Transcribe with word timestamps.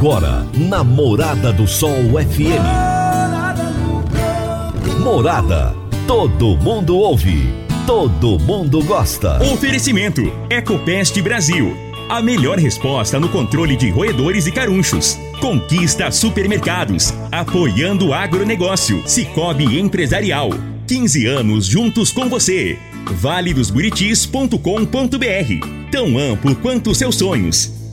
Agora, 0.00 0.48
na 0.54 0.82
Morada 0.82 1.52
do 1.52 1.68
Sol 1.68 1.92
FM. 1.92 2.64
Morada. 4.98 5.76
Todo 6.06 6.56
mundo 6.56 6.96
ouve. 6.96 7.52
Todo 7.86 8.38
mundo 8.38 8.82
gosta. 8.82 9.36
Oferecimento: 9.52 10.22
Ecopest 10.48 11.20
Brasil. 11.20 11.76
A 12.08 12.22
melhor 12.22 12.58
resposta 12.58 13.20
no 13.20 13.28
controle 13.28 13.76
de 13.76 13.90
roedores 13.90 14.46
e 14.46 14.52
carunchos. 14.52 15.18
Conquista 15.38 16.10
supermercados. 16.10 17.12
Apoiando 17.30 18.08
o 18.08 18.14
agronegócio. 18.14 19.06
Cicobi 19.06 19.78
Empresarial. 19.78 20.48
15 20.86 21.26
anos 21.26 21.66
juntos 21.66 22.10
com 22.10 22.26
você. 22.26 22.78
valedosburitis.com.br. 23.04 25.90
Tão 25.92 26.16
amplo 26.16 26.56
quanto 26.56 26.94
seus 26.94 27.16
sonhos. 27.16 27.79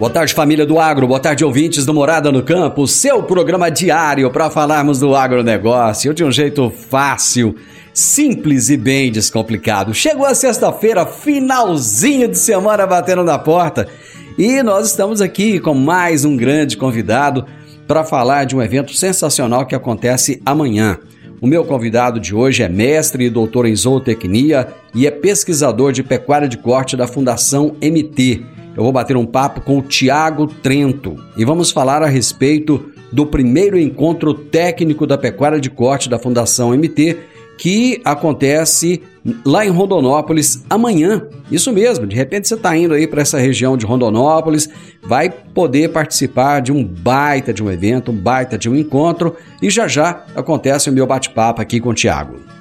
Boa 0.00 0.10
tarde, 0.10 0.32
família 0.32 0.64
do 0.64 0.80
agro. 0.80 1.06
Boa 1.06 1.20
tarde, 1.20 1.44
ouvintes 1.44 1.84
do 1.84 1.92
Morada 1.92 2.32
no 2.32 2.42
Campo. 2.42 2.88
Seu 2.88 3.22
programa 3.22 3.70
diário 3.70 4.30
para 4.30 4.48
falarmos 4.48 4.98
do 4.98 5.14
agronegócio 5.14 6.14
de 6.14 6.24
um 6.24 6.32
jeito 6.32 6.70
fácil, 6.70 7.54
simples 7.92 8.70
e 8.70 8.78
bem 8.78 9.12
descomplicado. 9.12 9.92
Chegou 9.92 10.24
a 10.24 10.34
sexta-feira, 10.34 11.04
finalzinho 11.04 12.28
de 12.28 12.38
semana 12.38 12.86
batendo 12.86 13.22
na 13.22 13.38
porta. 13.38 13.88
E 14.38 14.62
nós 14.62 14.86
estamos 14.86 15.20
aqui 15.20 15.60
com 15.60 15.74
mais 15.74 16.24
um 16.24 16.34
grande 16.34 16.78
convidado 16.78 17.44
para 17.86 18.02
falar 18.02 18.44
de 18.44 18.56
um 18.56 18.62
evento 18.62 18.94
sensacional 18.94 19.66
que 19.66 19.74
acontece 19.74 20.40
amanhã. 20.46 20.98
O 21.42 21.46
meu 21.46 21.62
convidado 21.62 22.18
de 22.18 22.34
hoje 22.34 22.62
é 22.62 22.70
mestre 22.70 23.24
e 23.26 23.30
doutor 23.30 23.66
em 23.66 23.76
zootecnia 23.76 24.66
e 24.94 25.06
é 25.06 25.10
pesquisador 25.10 25.92
de 25.92 26.02
pecuária 26.02 26.48
de 26.48 26.56
corte 26.56 26.96
da 26.96 27.06
Fundação 27.06 27.76
MT 27.82 28.59
eu 28.76 28.82
vou 28.82 28.92
bater 28.92 29.16
um 29.16 29.26
papo 29.26 29.60
com 29.60 29.78
o 29.78 29.82
Tiago 29.82 30.46
Trento 30.46 31.16
e 31.36 31.44
vamos 31.44 31.70
falar 31.70 32.02
a 32.02 32.08
respeito 32.08 32.90
do 33.12 33.26
primeiro 33.26 33.78
encontro 33.78 34.32
técnico 34.32 35.06
da 35.06 35.18
pecuária 35.18 35.60
de 35.60 35.68
corte 35.68 36.08
da 36.08 36.18
Fundação 36.18 36.70
MT 36.70 37.18
que 37.58 38.00
acontece 38.06 39.02
lá 39.44 39.66
em 39.66 39.68
Rondonópolis 39.68 40.64
amanhã. 40.70 41.26
Isso 41.50 41.70
mesmo, 41.70 42.06
de 42.06 42.16
repente 42.16 42.48
você 42.48 42.54
está 42.54 42.74
indo 42.74 42.94
aí 42.94 43.06
para 43.06 43.20
essa 43.20 43.38
região 43.38 43.76
de 43.76 43.84
Rondonópolis, 43.84 44.70
vai 45.02 45.28
poder 45.28 45.90
participar 45.90 46.60
de 46.60 46.72
um 46.72 46.82
baita 46.82 47.52
de 47.52 47.62
um 47.62 47.70
evento, 47.70 48.12
um 48.12 48.16
baita 48.16 48.56
de 48.56 48.70
um 48.70 48.74
encontro 48.74 49.36
e 49.60 49.68
já 49.68 49.86
já 49.86 50.24
acontece 50.34 50.88
o 50.88 50.92
meu 50.92 51.06
bate-papo 51.06 51.60
aqui 51.60 51.80
com 51.80 51.90
o 51.90 51.94
Tiago. 51.94 52.36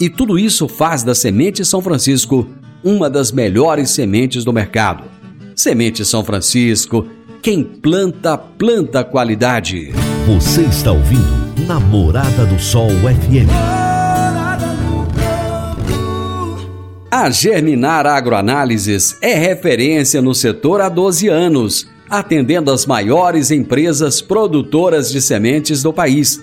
e 0.00 0.08
tudo 0.10 0.38
isso 0.38 0.68
faz 0.68 1.02
da 1.02 1.14
Semente 1.14 1.64
São 1.64 1.80
Francisco 1.80 2.48
uma 2.84 3.08
das 3.10 3.32
melhores 3.32 3.90
sementes 3.90 4.44
do 4.44 4.52
mercado. 4.52 5.04
Semente 5.54 6.04
São 6.04 6.22
Francisco, 6.22 7.06
quem 7.42 7.64
planta, 7.64 8.36
planta 8.36 9.02
qualidade. 9.02 9.92
Você 10.26 10.62
está 10.62 10.92
ouvindo 10.92 11.64
Namorada 11.66 12.44
do 12.44 12.58
Sol 12.60 12.90
FM. 12.90 13.50
A 17.10 17.30
Germinar 17.30 18.06
Agroanálises 18.06 19.16
é 19.22 19.34
referência 19.34 20.20
no 20.20 20.34
setor 20.34 20.80
há 20.80 20.88
12 20.88 21.28
anos, 21.28 21.88
atendendo 22.10 22.70
as 22.70 22.84
maiores 22.84 23.50
empresas 23.50 24.20
produtoras 24.20 25.10
de 25.10 25.22
sementes 25.22 25.82
do 25.82 25.92
país 25.92 26.42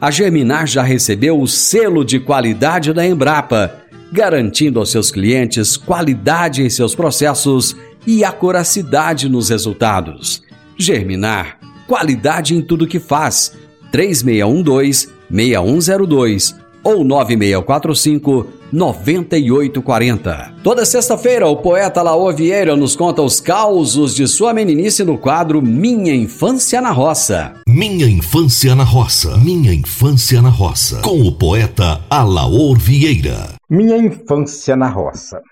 a 0.00 0.10
Germinar 0.10 0.66
já 0.66 0.82
recebeu 0.82 1.38
o 1.40 1.46
selo 1.46 2.04
de 2.04 2.18
qualidade 2.20 2.92
da 2.92 3.06
Embrapa, 3.06 3.74
garantindo 4.12 4.78
aos 4.78 4.90
seus 4.90 5.10
clientes 5.10 5.76
qualidade 5.76 6.62
em 6.62 6.70
seus 6.70 6.94
processos 6.94 7.74
e 8.06 8.24
acuracidade 8.24 9.28
nos 9.28 9.48
resultados. 9.48 10.44
Germinar, 10.78 11.58
qualidade 11.86 12.54
em 12.54 12.60
tudo 12.60 12.86
que 12.86 13.00
faz. 13.00 13.56
3612-6102 13.92 16.54
ou 16.86 17.02
9645 17.02 18.46
9840. 18.72 20.54
Toda 20.62 20.84
sexta-feira, 20.84 21.48
o 21.48 21.56
poeta 21.56 22.00
Laô 22.00 22.32
Vieira 22.32 22.76
nos 22.76 22.94
conta 22.94 23.22
os 23.22 23.40
causos 23.40 24.14
de 24.14 24.28
sua 24.28 24.54
meninice 24.54 25.02
no 25.02 25.18
quadro 25.18 25.60
Minha 25.60 26.14
Infância 26.14 26.80
na 26.80 26.92
Roça. 26.92 27.54
Minha 27.66 28.06
Infância 28.06 28.76
na 28.76 28.84
Roça. 28.84 29.36
Minha 29.38 29.74
Infância 29.74 30.40
na 30.40 30.48
Roça. 30.48 31.02
Com 31.02 31.22
o 31.22 31.36
poeta 31.36 32.00
Alaor 32.08 32.78
Vieira. 32.78 33.54
Minha 33.68 33.96
Infância 33.96 34.76
na 34.76 34.88
Roça. 34.88 35.42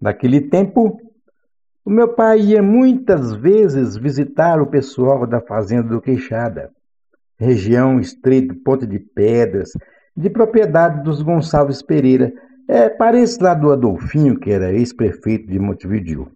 Naquele 0.00 0.40
tempo, 0.40 0.98
o 1.84 1.90
meu 1.90 2.08
pai 2.08 2.40
ia 2.40 2.62
muitas 2.62 3.34
vezes 3.34 3.96
visitar 3.96 4.60
o 4.60 4.66
pessoal 4.66 5.28
da 5.28 5.40
fazenda 5.40 5.88
do 5.88 6.00
Queixada, 6.00 6.70
região 7.38 8.00
estreita, 8.00 8.54
Ponte 8.64 8.86
de 8.86 8.98
Pedras, 8.98 9.70
de 10.16 10.28
propriedade 10.28 11.02
dos 11.02 11.22
Gonçalves 11.22 11.82
Pereira, 11.82 12.32
é, 12.68 12.88
parece 12.88 13.42
lá 13.42 13.54
do 13.54 13.72
Adolfinho, 13.72 14.38
que 14.38 14.50
era 14.50 14.72
ex-prefeito 14.72 15.46
de 15.46 15.58
Montevideo. 15.58 16.30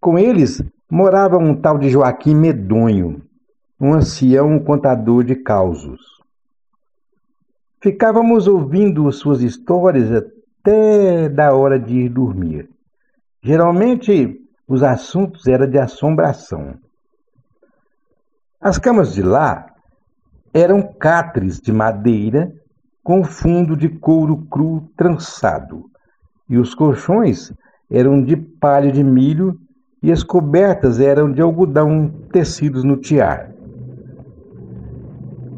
Com 0.00 0.18
eles 0.18 0.62
morava 0.90 1.38
um 1.38 1.54
tal 1.54 1.78
de 1.78 1.88
Joaquim 1.88 2.34
Medonho, 2.34 3.22
um 3.80 3.94
ancião 3.94 4.58
contador 4.58 5.24
de 5.24 5.34
causos. 5.36 6.00
Ficávamos 7.80 8.46
ouvindo 8.46 9.10
suas 9.12 9.42
histórias 9.42 10.10
até 10.12 11.28
da 11.28 11.54
hora 11.54 11.78
de 11.78 11.94
ir 11.94 12.08
dormir. 12.08 12.68
Geralmente 13.42 14.40
os 14.66 14.82
assuntos 14.82 15.46
eram 15.46 15.68
de 15.68 15.78
assombração. 15.78 16.74
As 18.60 18.78
camas 18.78 19.14
de 19.14 19.22
lá 19.22 19.66
eram 20.56 20.80
catres 20.80 21.60
de 21.60 21.70
madeira 21.70 22.50
com 23.04 23.22
fundo 23.22 23.76
de 23.76 23.90
couro 23.90 24.38
cru 24.50 24.88
trançado, 24.96 25.84
e 26.48 26.56
os 26.56 26.74
colchões 26.74 27.52
eram 27.90 28.22
de 28.22 28.38
palha 28.38 28.90
de 28.90 29.04
milho 29.04 29.60
e 30.02 30.10
as 30.10 30.22
cobertas 30.22 30.98
eram 30.98 31.30
de 31.30 31.42
algodão 31.42 32.10
tecidos 32.32 32.84
no 32.84 32.96
tiar. 32.96 33.50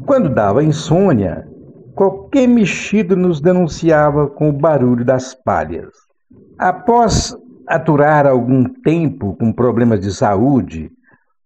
Quando 0.05 0.27
dava 0.27 0.65
insônia, 0.65 1.47
qualquer 1.95 2.45
mexido 2.45 3.15
nos 3.15 3.39
denunciava 3.39 4.27
com 4.27 4.49
o 4.49 4.53
barulho 4.53 5.05
das 5.05 5.33
palhas. 5.33 5.93
Após 6.57 7.37
aturar 7.65 8.27
algum 8.27 8.65
tempo 8.65 9.33
com 9.37 9.53
problemas 9.53 10.01
de 10.01 10.13
saúde, 10.13 10.91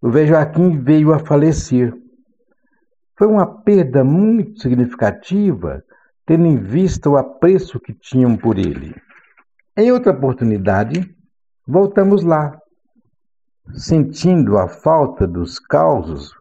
o 0.01 0.09
Joaquim 0.09 0.79
veio 0.79 1.13
a 1.13 1.19
falecer. 1.19 1.93
Foi 3.17 3.27
uma 3.27 3.45
perda 3.45 4.03
muito 4.03 4.61
significativa, 4.61 5.83
tendo 6.25 6.45
em 6.45 6.57
vista 6.57 7.09
o 7.09 7.17
apreço 7.17 7.79
que 7.79 7.93
tinham 7.93 8.35
por 8.35 8.57
ele. 8.57 8.95
Em 9.77 9.91
outra 9.91 10.11
oportunidade, 10.11 11.13
Voltamos 11.65 12.25
lá. 12.25 12.59
Sentindo 13.73 14.57
a 14.57 14.67
falta 14.67 15.25
dos 15.25 15.57
causos, 15.59 16.33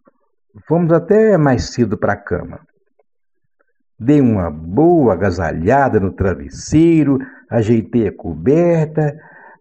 fomos 0.67 0.93
até 0.93 1.39
mais 1.39 1.73
cedo 1.73 1.97
para 1.97 2.15
a 2.15 2.17
cama. 2.17 2.59
Dei 3.97 4.21
uma 4.21 4.51
boa 4.51 5.13
agasalhada 5.13 6.01
no 6.01 6.11
travesseiro, 6.11 7.21
ajeitei 7.49 8.09
a 8.09 8.17
coberta. 8.17 9.17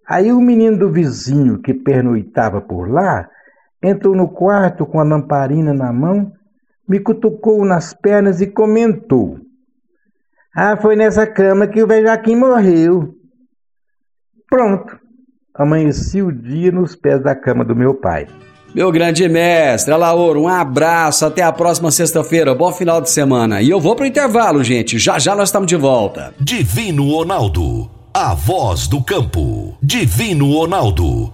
Aí 0.07 0.31
o 0.31 0.41
menino 0.41 0.79
do 0.79 0.91
vizinho 0.91 1.61
que 1.61 1.75
pernoitava 1.75 2.59
por 2.59 2.89
lá 2.89 3.29
entrou 3.83 4.15
no 4.15 4.29
quarto 4.29 4.83
com 4.83 4.99
a 4.99 5.03
lamparina 5.03 5.75
na 5.75 5.93
mão, 5.93 6.33
me 6.87 6.99
cutucou 6.99 7.63
nas 7.65 7.93
pernas 7.93 8.41
e 8.41 8.47
comentou: 8.47 9.39
Ah, 10.55 10.77
foi 10.77 10.95
nessa 10.95 11.25
cama 11.25 11.67
que 11.67 11.81
o 11.83 11.87
velho 11.87 12.07
Joaquim 12.07 12.35
morreu. 12.35 13.15
Pronto, 14.49 14.99
amanheci 15.53 16.21
o 16.21 16.31
dia 16.31 16.71
nos 16.71 16.95
pés 16.95 17.21
da 17.23 17.35
cama 17.35 17.63
do 17.63 17.75
meu 17.75 17.93
pai. 17.93 18.27
Meu 18.73 18.89
grande 18.89 19.27
mestre, 19.27 19.93
Alaor, 19.93 20.37
um 20.37 20.47
abraço, 20.47 21.25
até 21.25 21.41
a 21.41 21.51
próxima 21.51 21.91
sexta-feira, 21.91 22.55
bom 22.55 22.71
final 22.71 23.01
de 23.01 23.09
semana. 23.09 23.61
E 23.61 23.69
eu 23.69 23.81
vou 23.81 23.97
pro 23.97 24.05
intervalo, 24.05 24.63
gente, 24.63 24.97
já 24.97 25.19
já 25.19 25.35
nós 25.35 25.49
estamos 25.49 25.67
de 25.67 25.75
volta. 25.75 26.33
Divino 26.39 27.03
Ronaldo, 27.11 27.91
a 28.13 28.33
voz 28.33 28.87
do 28.87 29.03
campo. 29.03 29.77
Divino 29.83 30.53
Ronaldo, 30.53 31.33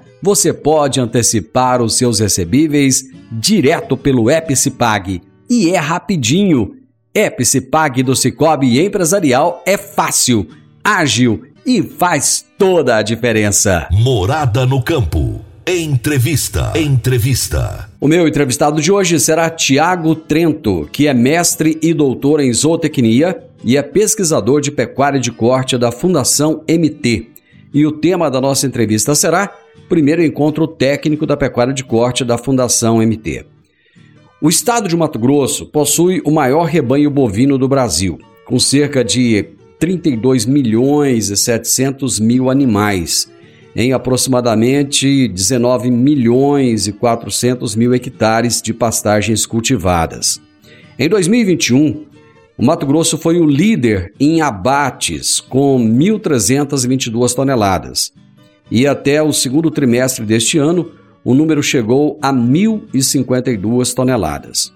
você 0.21 0.53
pode 0.53 0.99
antecipar 0.99 1.81
os 1.81 1.97
seus 1.97 2.19
recebíveis 2.19 3.05
direto 3.31 3.97
pelo 3.97 4.29
Epicipag. 4.29 5.21
E 5.49 5.71
é 5.71 5.77
rapidinho. 5.77 6.75
Epicipag 7.13 8.03
do 8.03 8.15
Cicobi 8.15 8.79
Empresarial 8.79 9.61
é 9.65 9.75
fácil, 9.77 10.47
ágil 10.83 11.43
e 11.65 11.83
faz 11.83 12.45
toda 12.57 12.97
a 12.97 13.01
diferença. 13.01 13.87
Morada 13.91 14.65
no 14.65 14.81
campo. 14.81 15.41
Entrevista. 15.67 16.73
Entrevista. 16.75 17.89
O 17.99 18.07
meu 18.07 18.27
entrevistado 18.27 18.81
de 18.81 18.91
hoje 18.91 19.19
será 19.19 19.49
Tiago 19.49 20.15
Trento, 20.15 20.89
que 20.91 21.07
é 21.07 21.13
mestre 21.13 21.77
e 21.81 21.93
doutor 21.93 22.39
em 22.39 22.51
zootecnia 22.51 23.43
e 23.63 23.77
é 23.77 23.83
pesquisador 23.83 24.59
de 24.59 24.71
pecuária 24.71 25.19
de 25.19 25.31
corte 25.31 25.77
da 25.77 25.91
Fundação 25.91 26.63
MT. 26.67 27.27
E 27.73 27.85
o 27.85 27.91
tema 27.91 28.29
da 28.29 28.41
nossa 28.41 28.65
entrevista 28.65 29.13
será 29.13 29.49
primeiro 29.87 30.23
encontro 30.23 30.67
técnico 30.67 31.25
da 31.25 31.35
pecuária 31.35 31.73
de 31.73 31.83
corte 31.83 32.23
da 32.23 32.37
Fundação 32.37 32.97
MT. 32.97 33.45
O 34.41 34.49
estado 34.49 34.87
de 34.87 34.97
Mato 34.97 35.19
Grosso 35.19 35.65
possui 35.65 36.21
o 36.25 36.31
maior 36.31 36.63
rebanho 36.63 37.11
bovino 37.11 37.57
do 37.57 37.67
Brasil, 37.67 38.17
com 38.45 38.57
cerca 38.59 39.03
de 39.03 39.45
32 39.79 40.45
milhões 40.45 41.29
e 41.29 41.37
700 41.37 42.19
mil 42.19 42.49
animais, 42.49 43.31
em 43.75 43.93
aproximadamente 43.93 45.27
19 45.27 45.91
milhões 45.91 46.87
e 46.87 46.91
400 46.91 47.75
mil 47.75 47.93
hectares 47.93 48.61
de 48.61 48.73
pastagens 48.73 49.45
cultivadas. 49.45 50.41
Em 50.97 51.07
2021, 51.07 52.05
o 52.57 52.63
Mato 52.63 52.85
Grosso 52.85 53.17
foi 53.17 53.39
o 53.39 53.45
líder 53.45 54.13
em 54.19 54.41
abates, 54.41 55.39
com 55.39 55.79
1.322 55.79 57.33
toneladas. 57.33 58.11
E 58.71 58.87
até 58.87 59.21
o 59.21 59.33
segundo 59.33 59.69
trimestre 59.69 60.25
deste 60.25 60.57
ano, 60.57 60.91
o 61.23 61.33
número 61.33 61.61
chegou 61.61 62.17
a 62.21 62.31
1.052 62.31 63.93
toneladas. 63.93 64.73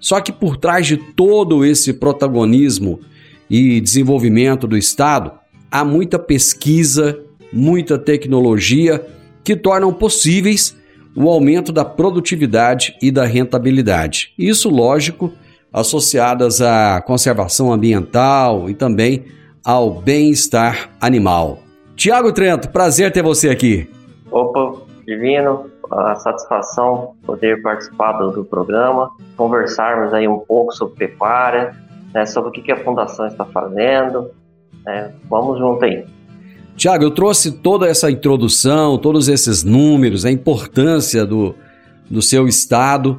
Só 0.00 0.20
que 0.20 0.32
por 0.32 0.56
trás 0.56 0.86
de 0.86 0.96
todo 0.96 1.64
esse 1.64 1.92
protagonismo 1.92 3.00
e 3.48 3.80
desenvolvimento 3.80 4.66
do 4.66 4.76
Estado, 4.76 5.32
há 5.70 5.84
muita 5.84 6.18
pesquisa, 6.18 7.18
muita 7.52 7.96
tecnologia 7.96 9.06
que 9.44 9.54
tornam 9.54 9.92
possíveis 9.92 10.76
o 11.14 11.30
aumento 11.30 11.72
da 11.72 11.84
produtividade 11.84 12.94
e 13.00 13.10
da 13.10 13.24
rentabilidade. 13.24 14.34
Isso, 14.36 14.68
lógico, 14.68 15.32
associadas 15.72 16.60
à 16.60 17.00
conservação 17.00 17.72
ambiental 17.72 18.68
e 18.68 18.74
também 18.74 19.24
ao 19.64 20.00
bem-estar 20.00 20.90
animal. 21.00 21.65
Tiago 21.96 22.30
Trento, 22.30 22.68
prazer 22.68 23.10
ter 23.10 23.22
você 23.22 23.48
aqui. 23.48 23.88
Opa, 24.30 24.82
divino, 25.06 25.70
a 25.90 26.14
satisfação 26.16 27.14
poder 27.24 27.62
participar 27.62 28.12
do, 28.12 28.30
do 28.32 28.44
programa, 28.44 29.10
conversarmos 29.34 30.12
aí 30.12 30.28
um 30.28 30.38
pouco 30.38 30.72
sobre 30.72 30.94
pecuária, 30.96 31.74
né, 32.12 32.26
sobre 32.26 32.50
o 32.50 32.52
que, 32.52 32.60
que 32.60 32.70
a 32.70 32.84
fundação 32.84 33.26
está 33.26 33.46
fazendo. 33.46 34.30
Né, 34.84 35.10
vamos 35.28 35.58
junto 35.58 35.86
aí. 35.86 36.04
Tiago, 36.76 37.02
eu 37.02 37.10
trouxe 37.10 37.50
toda 37.50 37.88
essa 37.88 38.10
introdução, 38.10 38.98
todos 38.98 39.26
esses 39.26 39.64
números, 39.64 40.26
a 40.26 40.30
importância 40.30 41.24
do, 41.24 41.54
do 42.10 42.20
seu 42.20 42.46
estado. 42.46 43.16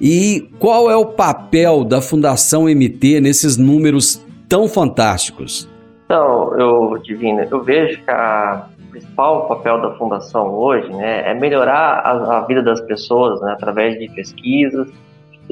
E 0.00 0.48
qual 0.60 0.88
é 0.88 0.96
o 0.96 1.06
papel 1.06 1.82
da 1.82 2.00
Fundação 2.00 2.64
MT 2.64 3.20
nesses 3.20 3.56
números 3.56 4.22
tão 4.48 4.68
fantásticos? 4.68 5.68
Então, 6.12 6.54
eu, 6.60 6.98
Divina, 6.98 7.48
eu 7.50 7.62
vejo 7.62 8.04
que 8.04 8.10
a, 8.10 8.68
principal 8.90 9.48
papel 9.48 9.80
da 9.80 9.94
Fundação 9.94 10.52
hoje 10.52 10.92
né, 10.92 11.30
é 11.30 11.32
melhorar 11.32 12.00
a, 12.00 12.36
a 12.36 12.40
vida 12.44 12.62
das 12.62 12.82
pessoas 12.82 13.40
né, 13.40 13.52
através 13.52 13.98
de 13.98 14.10
pesquisas, 14.10 14.92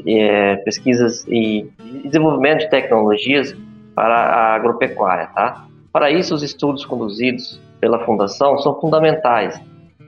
é, 0.05 0.57
pesquisas 0.57 1.25
e 1.27 1.67
desenvolvimento 2.03 2.59
de 2.59 2.69
tecnologias 2.69 3.57
para 3.95 4.15
a 4.15 4.53
agropecuária, 4.53 5.31
tá? 5.33 5.65
Para 5.91 6.11
isso, 6.11 6.35
os 6.35 6.43
estudos 6.43 6.85
conduzidos 6.85 7.59
pela 7.79 8.05
Fundação 8.05 8.59
são 8.59 8.79
fundamentais. 8.79 9.59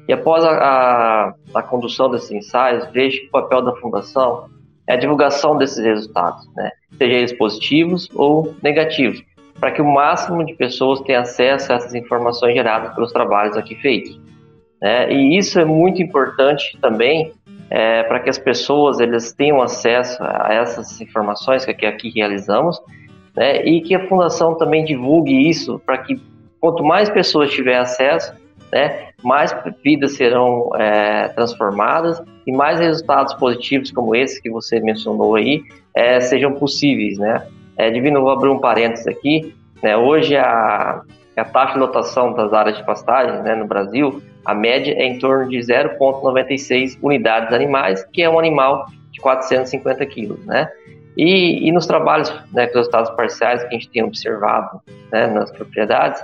E 0.07 0.13
após 0.13 0.45
a, 0.45 0.51
a, 0.51 1.33
a 1.55 1.63
condução 1.63 2.11
desses 2.11 2.29
ensaios, 2.29 2.85
vejo 2.91 3.21
que 3.21 3.25
o 3.25 3.31
papel 3.31 3.63
da 3.63 3.75
Fundação 3.77 4.51
é 4.87 4.93
a 4.93 4.97
divulgação 4.97 5.57
desses 5.57 5.83
resultados, 5.83 6.47
né? 6.55 6.69
seja 6.95 7.11
eles 7.11 7.33
positivos 7.33 8.07
ou 8.13 8.53
negativos, 8.61 9.23
para 9.63 9.71
que 9.71 9.81
o 9.81 9.85
máximo 9.85 10.45
de 10.45 10.53
pessoas 10.55 10.99
tenha 10.99 11.21
acesso 11.21 11.71
a 11.71 11.75
essas 11.77 11.95
informações 11.95 12.53
geradas 12.53 12.93
pelos 12.93 13.13
trabalhos 13.13 13.55
aqui 13.55 13.75
feitos. 13.75 14.19
Né? 14.81 15.09
E 15.09 15.37
isso 15.37 15.57
é 15.57 15.63
muito 15.63 16.03
importante 16.03 16.77
também 16.81 17.31
é, 17.69 18.03
para 18.03 18.19
que 18.19 18.29
as 18.29 18.37
pessoas 18.37 18.99
eles 18.99 19.31
tenham 19.31 19.61
acesso 19.61 20.21
a 20.21 20.49
essas 20.53 20.99
informações 20.99 21.63
que 21.63 21.85
aqui 21.85 22.09
realizamos, 22.09 22.77
né, 23.33 23.65
e 23.65 23.79
que 23.79 23.95
a 23.95 24.05
fundação 24.05 24.53
também 24.53 24.83
divulgue 24.83 25.49
isso 25.49 25.79
para 25.85 25.97
que 25.99 26.21
quanto 26.59 26.83
mais 26.83 27.09
pessoas 27.09 27.49
tiver 27.49 27.77
acesso, 27.77 28.33
né, 28.69 29.11
mais 29.23 29.55
vidas 29.81 30.17
serão 30.17 30.71
é, 30.75 31.29
transformadas 31.29 32.21
e 32.45 32.51
mais 32.51 32.81
resultados 32.81 33.33
positivos 33.35 33.91
como 33.91 34.13
esse 34.13 34.41
que 34.41 34.49
você 34.49 34.81
mencionou 34.81 35.35
aí 35.35 35.63
é, 35.95 36.19
sejam 36.19 36.51
possíveis, 36.51 37.17
né? 37.17 37.47
É, 37.77 37.89
Divino, 37.89 38.21
vou 38.21 38.31
abrir 38.31 38.49
um 38.49 38.59
parênteses 38.59 39.07
aqui. 39.07 39.53
Né, 39.81 39.97
hoje 39.97 40.35
a, 40.37 41.01
a 41.35 41.45
taxa 41.45 41.73
de 41.73 41.79
lotação 41.79 42.33
das 42.33 42.53
áreas 42.53 42.77
de 42.77 42.85
pastagem 42.85 43.41
né, 43.41 43.53
no 43.55 43.67
Brasil 43.67 44.21
a 44.45 44.53
média 44.53 44.93
é 44.93 45.05
em 45.05 45.19
torno 45.19 45.49
de 45.49 45.57
0,96 45.57 46.97
unidades 47.01 47.53
animais, 47.53 48.03
que 48.11 48.21
é 48.21 48.29
um 48.29 48.37
animal 48.37 48.87
de 49.11 49.19
450 49.21 50.05
quilos, 50.05 50.45
né? 50.45 50.69
E, 51.15 51.67
e 51.67 51.71
nos 51.71 51.85
trabalhos, 51.85 52.29
né, 52.51 52.65
com 52.65 52.71
os 52.71 52.75
resultados 52.75 53.11
parciais 53.11 53.61
que 53.61 53.67
a 53.67 53.71
gente 53.71 53.89
tem 53.89 54.03
observado 54.03 54.81
né, 55.11 55.27
nas 55.27 55.51
propriedades, 55.51 56.21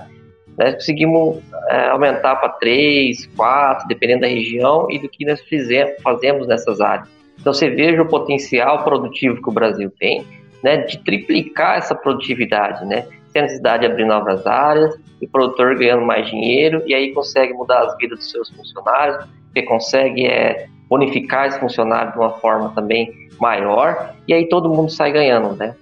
né, 0.58 0.74
conseguimos 0.74 1.38
é, 1.70 1.90
aumentar 1.90 2.38
para 2.38 2.50
3, 2.50 3.28
4, 3.38 3.88
dependendo 3.88 4.22
da 4.22 4.28
região 4.28 4.88
e 4.90 4.98
do 4.98 5.08
que 5.08 5.26
nós 5.26 5.40
fizemos, 5.42 5.94
fazemos 6.02 6.48
nessas 6.48 6.82
áreas. 6.82 7.08
Então 7.40 7.54
você 7.54 7.70
veja 7.70 8.02
o 8.02 8.08
potencial 8.08 8.84
produtivo 8.84 9.42
que 9.42 9.50
o 9.50 9.54
Brasil 9.54 9.92
tem 9.98 10.26
né, 10.64 10.78
de 10.78 10.98
triplicar 11.00 11.78
essa 11.78 11.96
produtividade, 11.96 12.86
né? 12.86 13.06
sem 13.32 13.42
a 13.42 13.44
necessidade 13.44 13.86
de 13.86 13.92
abrir 13.92 14.06
novas 14.06 14.46
áreas, 14.46 14.96
e 15.22 15.26
o 15.26 15.30
produtor 15.30 15.78
ganhando 15.78 16.06
mais 16.06 16.28
dinheiro, 16.28 16.82
e 16.86 16.94
aí 16.94 17.14
consegue 17.14 17.54
mudar 17.54 17.82
as 17.82 17.98
vidas 17.98 18.20
dos 18.20 18.32
seus 18.32 18.50
funcionários, 18.50 19.26
porque 19.46 19.64
consegue 19.64 20.26
é, 20.26 20.68
bonificar 20.90 21.48
esse 21.48 21.60
funcionário 21.60 22.12
de 22.12 22.18
uma 22.18 22.32
forma 22.32 22.70
também 22.74 23.12
maior, 23.40 24.16
e 24.28 24.34
aí 24.34 24.48
todo 24.50 24.70
mundo 24.70 24.92
sai 24.92 25.12
ganhando, 25.12 25.56
né? 25.56 25.76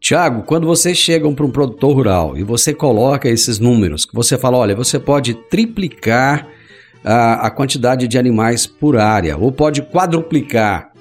Tiago, 0.00 0.42
quando 0.42 0.66
vocês 0.66 0.96
chegam 0.98 1.32
para 1.32 1.44
um 1.44 1.50
produtor 1.50 1.94
rural 1.94 2.36
e 2.36 2.42
você 2.42 2.74
coloca 2.74 3.28
esses 3.28 3.60
números, 3.60 4.04
que 4.04 4.14
você 4.14 4.36
fala, 4.36 4.56
olha, 4.58 4.74
você 4.74 4.98
pode 4.98 5.34
triplicar 5.34 6.48
a, 7.04 7.46
a 7.46 7.50
quantidade 7.50 8.08
de 8.08 8.18
animais 8.18 8.66
por 8.66 8.96
área, 8.96 9.36
ou 9.36 9.52
pode 9.52 9.80
quadruplicar. 9.82 10.91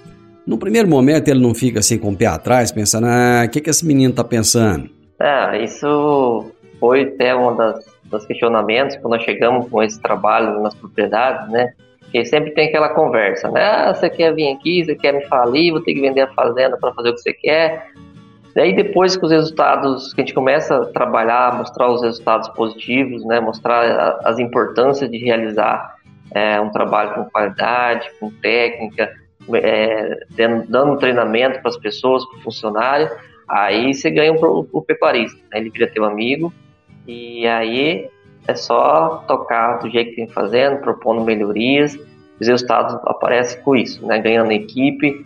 No 0.45 0.57
primeiro 0.57 0.87
momento 0.87 1.27
ele 1.27 1.39
não 1.39 1.53
fica 1.53 1.79
assim 1.79 1.97
com 1.97 2.09
o 2.09 2.17
pé 2.17 2.25
atrás, 2.25 2.71
pensando, 2.71 3.07
ah, 3.07 3.43
o 3.45 3.49
que, 3.49 3.61
que 3.61 3.69
esse 3.69 3.85
menino 3.85 4.11
está 4.11 4.23
pensando? 4.23 4.89
É, 5.19 5.63
isso 5.63 6.51
foi 6.79 7.03
até 7.03 7.35
um 7.35 7.55
das, 7.55 7.85
dos 8.05 8.25
questionamentos 8.25 8.97
quando 8.97 9.13
nós 9.13 9.23
chegamos 9.23 9.69
com 9.69 9.83
esse 9.83 10.01
trabalho 10.01 10.61
nas 10.61 10.73
propriedades, 10.73 11.49
né? 11.51 11.73
Porque 11.99 12.25
sempre 12.25 12.51
tem 12.51 12.67
aquela 12.67 12.89
conversa, 12.89 13.49
né? 13.49 13.63
Ah, 13.63 13.93
você 13.93 14.09
quer 14.09 14.33
vir 14.33 14.51
aqui, 14.51 14.83
você 14.83 14.95
quer 14.95 15.13
me 15.13 15.23
falir, 15.27 15.71
vou 15.71 15.81
ter 15.81 15.93
que 15.93 16.01
vender 16.01 16.21
a 16.21 16.27
fazenda 16.33 16.75
para 16.77 16.91
fazer 16.93 17.09
o 17.09 17.13
que 17.13 17.21
você 17.21 17.33
quer. 17.33 17.87
Daí 18.53 18.75
depois 18.75 19.15
que 19.15 19.23
os 19.23 19.31
resultados, 19.31 20.13
que 20.13 20.21
a 20.21 20.23
gente 20.25 20.33
começa 20.33 20.75
a 20.75 20.85
trabalhar, 20.87 21.57
mostrar 21.57 21.89
os 21.89 22.01
resultados 22.01 22.49
positivos, 22.49 23.23
né, 23.23 23.39
mostrar 23.39 24.19
as 24.25 24.39
importâncias 24.39 25.09
de 25.09 25.17
realizar 25.19 25.95
é, 26.33 26.59
um 26.59 26.69
trabalho 26.69 27.13
com 27.13 27.25
qualidade, 27.25 28.09
com 28.19 28.29
técnica, 28.29 29.09
é, 29.53 30.25
dando, 30.29 30.97
treinamento 30.97 31.59
para 31.61 31.69
as 31.69 31.77
pessoas, 31.77 32.25
para 32.25 32.39
o 32.39 32.41
funcionário, 32.41 33.09
aí 33.47 33.93
você 33.93 34.09
ganha 34.09 34.33
o, 34.33 34.81
pecuarista, 34.81 35.37
né, 35.51 35.59
ele 35.59 35.69
vira 35.69 35.87
teu 35.87 36.05
amigo 36.05 36.53
e 37.07 37.45
aí 37.47 38.07
é 38.47 38.55
só 38.55 39.23
tocar 39.27 39.79
do 39.79 39.89
jeito 39.89 40.11
que 40.11 40.15
tem 40.17 40.27
fazendo, 40.27 40.79
propondo 40.79 41.23
melhorias, 41.23 41.97
os 42.39 42.47
resultados 42.47 42.95
aparecem 43.05 43.61
com 43.61 43.75
isso, 43.75 44.05
né, 44.05 44.19
ganhando 44.19 44.51
equipe, 44.51 45.25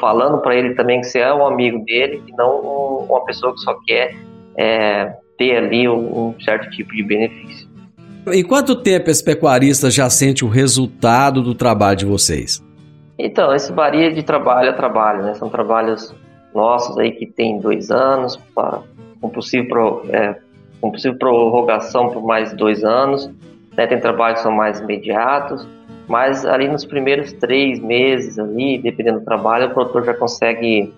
falando 0.00 0.38
para 0.38 0.56
ele 0.56 0.74
também 0.74 1.00
que 1.00 1.06
você 1.06 1.20
é 1.20 1.32
um 1.32 1.46
amigo 1.46 1.84
dele 1.84 2.22
e 2.26 2.32
não 2.32 2.58
uma 3.08 3.24
pessoa 3.24 3.54
que 3.54 3.60
só 3.60 3.78
quer 3.86 4.16
é, 4.56 5.14
ter 5.38 5.56
ali 5.56 5.88
um, 5.88 6.28
um 6.28 6.40
certo 6.40 6.68
tipo 6.70 6.94
de 6.94 7.02
benefício. 7.02 7.68
Em 8.26 8.44
quanto 8.44 8.76
tempo 8.76 9.08
esse 9.08 9.24
pecuarista 9.24 9.90
já 9.90 10.10
sente 10.10 10.44
o 10.44 10.48
resultado 10.48 11.42
do 11.42 11.54
trabalho 11.54 11.96
de 11.96 12.04
vocês? 12.04 12.62
Então, 13.24 13.54
isso 13.54 13.74
varia 13.74 14.12
de 14.12 14.22
trabalho 14.22 14.70
a 14.70 14.72
trabalho, 14.72 15.22
né? 15.22 15.34
São 15.34 15.48
trabalhos 15.48 16.14
nossos 16.54 16.98
aí 16.98 17.12
que 17.12 17.26
tem 17.26 17.60
dois 17.60 17.90
anos, 17.90 18.36
pra, 18.54 18.80
com, 19.20 19.28
possível, 19.28 20.02
é, 20.10 20.36
com 20.80 20.90
possível 20.90 21.18
prorrogação 21.18 22.10
por 22.10 22.22
mais 22.22 22.52
dois 22.52 22.82
anos. 22.82 23.30
Né? 23.76 23.86
Tem 23.86 24.00
trabalhos 24.00 24.38
que 24.38 24.42
são 24.42 24.52
mais 24.52 24.80
imediatos. 24.80 25.66
Mas 26.08 26.44
ali 26.44 26.66
nos 26.66 26.84
primeiros 26.84 27.32
três 27.34 27.78
meses, 27.78 28.36
ali, 28.38 28.78
dependendo 28.78 29.20
do 29.20 29.24
trabalho, 29.24 29.68
o 29.68 29.70
produtor 29.70 30.04
já 30.04 30.14
consegue 30.14 30.92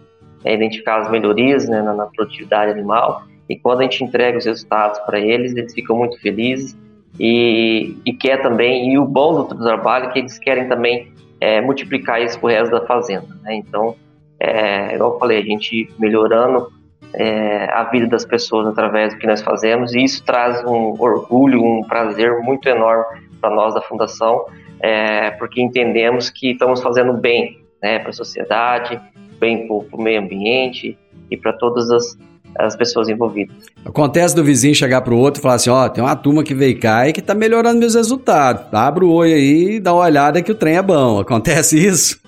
é, 0.44 0.54
identificar 0.54 1.02
as 1.02 1.10
melhorias 1.10 1.68
né, 1.68 1.82
na, 1.82 1.92
na, 1.92 2.06
produtividade 2.06 2.70
animal. 2.70 3.22
E 3.48 3.56
quando 3.56 3.80
a 3.80 3.82
gente 3.82 4.02
entrega 4.02 4.38
os 4.38 4.46
resultados 4.46 4.98
para 5.00 5.20
eles, 5.20 5.54
eles 5.54 5.74
ficam 5.74 5.96
muito 5.96 6.18
felizes 6.18 6.74
e, 7.20 7.94
e 8.06 8.12
quer 8.14 8.40
também. 8.40 8.92
E 8.92 8.98
o 8.98 9.04
bom 9.04 9.44
do 9.44 9.54
trabalho 9.54 10.06
é 10.06 10.12
que 10.12 10.20
eles 10.20 10.38
querem 10.38 10.66
também 10.66 11.12
é, 11.42 11.60
multiplicar 11.60 12.22
isso 12.22 12.38
para 12.38 12.46
o 12.46 12.50
resto 12.50 12.70
da 12.70 12.86
fazenda. 12.86 13.26
Né? 13.42 13.56
Então, 13.56 13.96
é, 14.38 14.94
igual 14.94 15.14
eu 15.14 15.18
falei, 15.18 15.38
a 15.38 15.42
gente 15.42 15.92
melhorando 15.98 16.68
é, 17.14 17.64
a 17.72 17.82
vida 17.84 18.06
das 18.06 18.24
pessoas 18.24 18.68
através 18.68 19.12
do 19.12 19.18
que 19.18 19.26
nós 19.26 19.42
fazemos, 19.42 19.92
e 19.92 20.04
isso 20.04 20.24
traz 20.24 20.64
um 20.64 20.94
orgulho, 21.00 21.60
um 21.60 21.82
prazer 21.82 22.38
muito 22.42 22.68
enorme 22.68 23.28
para 23.40 23.50
nós 23.50 23.74
da 23.74 23.82
Fundação, 23.82 24.46
é, 24.78 25.32
porque 25.32 25.60
entendemos 25.60 26.30
que 26.30 26.52
estamos 26.52 26.80
fazendo 26.80 27.12
bem 27.14 27.60
né, 27.82 27.98
para 27.98 28.10
a 28.10 28.12
sociedade, 28.12 29.00
bem 29.40 29.66
para 29.66 29.76
o 29.98 30.00
meio 30.00 30.20
ambiente 30.20 30.96
e 31.28 31.36
para 31.36 31.52
todas 31.54 31.90
as, 31.90 32.16
as 32.58 32.76
pessoas 32.76 33.08
envolvidas. 33.08 33.56
Acontece 33.84 34.34
do 34.34 34.44
vizinho 34.44 34.74
chegar 34.74 35.00
para 35.00 35.14
o 35.14 35.18
outro 35.18 35.40
e 35.40 35.42
falar 35.42 35.54
assim, 35.54 35.70
ó, 35.70 35.86
oh, 35.86 35.88
tem 35.88 36.02
uma 36.02 36.16
turma 36.16 36.44
que 36.44 36.54
veio 36.54 36.78
cá 36.78 37.08
e 37.08 37.12
que 37.12 37.20
está 37.20 37.34
melhorando 37.34 37.78
meus 37.78 37.94
resultados. 37.94 38.72
Abre 38.72 39.04
o 39.04 39.10
olho 39.10 39.34
aí 39.34 39.76
e 39.76 39.80
dá 39.80 39.92
uma 39.92 40.04
olhada 40.04 40.42
que 40.42 40.52
o 40.52 40.54
trem 40.54 40.76
é 40.76 40.82
bom. 40.82 41.20
Acontece 41.20 41.78
isso? 41.78 42.20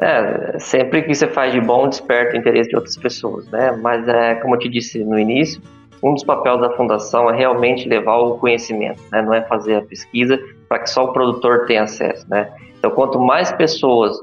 É, 0.00 0.58
sempre 0.60 1.02
que 1.02 1.14
você 1.14 1.26
faz 1.26 1.52
de 1.52 1.60
bom, 1.60 1.88
desperta 1.88 2.36
o 2.36 2.38
interesse 2.38 2.70
de 2.70 2.76
outras 2.76 2.96
pessoas, 2.96 3.48
né? 3.50 3.76
Mas, 3.82 4.06
é, 4.06 4.36
como 4.36 4.54
eu 4.54 4.58
te 4.58 4.68
disse 4.68 5.04
no 5.04 5.18
início, 5.18 5.60
um 6.02 6.14
dos 6.14 6.22
papéis 6.22 6.60
da 6.60 6.70
fundação 6.70 7.28
é 7.28 7.36
realmente 7.36 7.88
levar 7.88 8.16
o 8.18 8.38
conhecimento, 8.38 9.02
né? 9.10 9.20
Não 9.22 9.34
é 9.34 9.42
fazer 9.42 9.74
a 9.74 9.82
pesquisa 9.82 10.38
para 10.68 10.78
que 10.78 10.90
só 10.90 11.04
o 11.04 11.12
produtor 11.12 11.66
tenha 11.66 11.82
acesso, 11.82 12.24
né? 12.30 12.48
Então, 12.78 12.92
quanto 12.92 13.18
mais 13.18 13.50
pessoas 13.50 14.16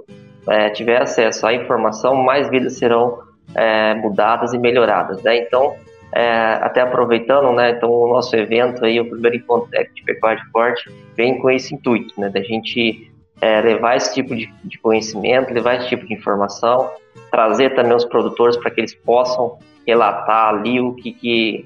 é, 0.48 0.70
tiver 0.70 1.02
acesso 1.02 1.46
à 1.46 1.54
informação, 1.54 2.16
mais 2.16 2.50
vidas 2.50 2.78
serão 2.78 3.20
é, 3.54 3.94
mudadas 3.96 4.54
e 4.54 4.58
melhoradas, 4.58 5.22
né? 5.24 5.38
Então, 5.38 5.76
é, 6.14 6.60
até 6.62 6.82
aproveitando, 6.82 7.52
né? 7.52 7.72
Então, 7.72 7.92
o 7.92 8.08
nosso 8.08 8.36
evento 8.36 8.86
aí, 8.86 9.00
o 9.00 9.10
primeiro 9.10 9.38
encontro 9.38 9.70
de 9.70 10.04
pecuária 10.04 10.42
de 10.42 10.50
corte, 10.52 10.90
vem 11.16 11.40
com 11.40 11.50
esse 11.50 11.76
intuito, 11.76 12.20
né? 12.20 12.30
Da 12.30 12.42
gente 12.42 13.12
é, 13.42 13.62
levar 13.62 13.98
esse 13.98 14.14
tipo 14.14 14.36
de, 14.36 14.52
de, 14.64 14.78
conhecimento, 14.80 15.54
levar 15.54 15.76
esse 15.76 15.90
tipo 15.90 16.06
de 16.06 16.14
informação, 16.14 16.90
trazer 17.30 17.76
também 17.76 17.96
os 17.96 18.06
produtores 18.06 18.56
para 18.58 18.72
que 18.72 18.82
eles 18.82 18.94
possam 18.94 19.58
relatar 19.86 20.50
ali 20.50 20.80
o 20.80 20.94
que, 20.94 21.12
que, 21.12 21.66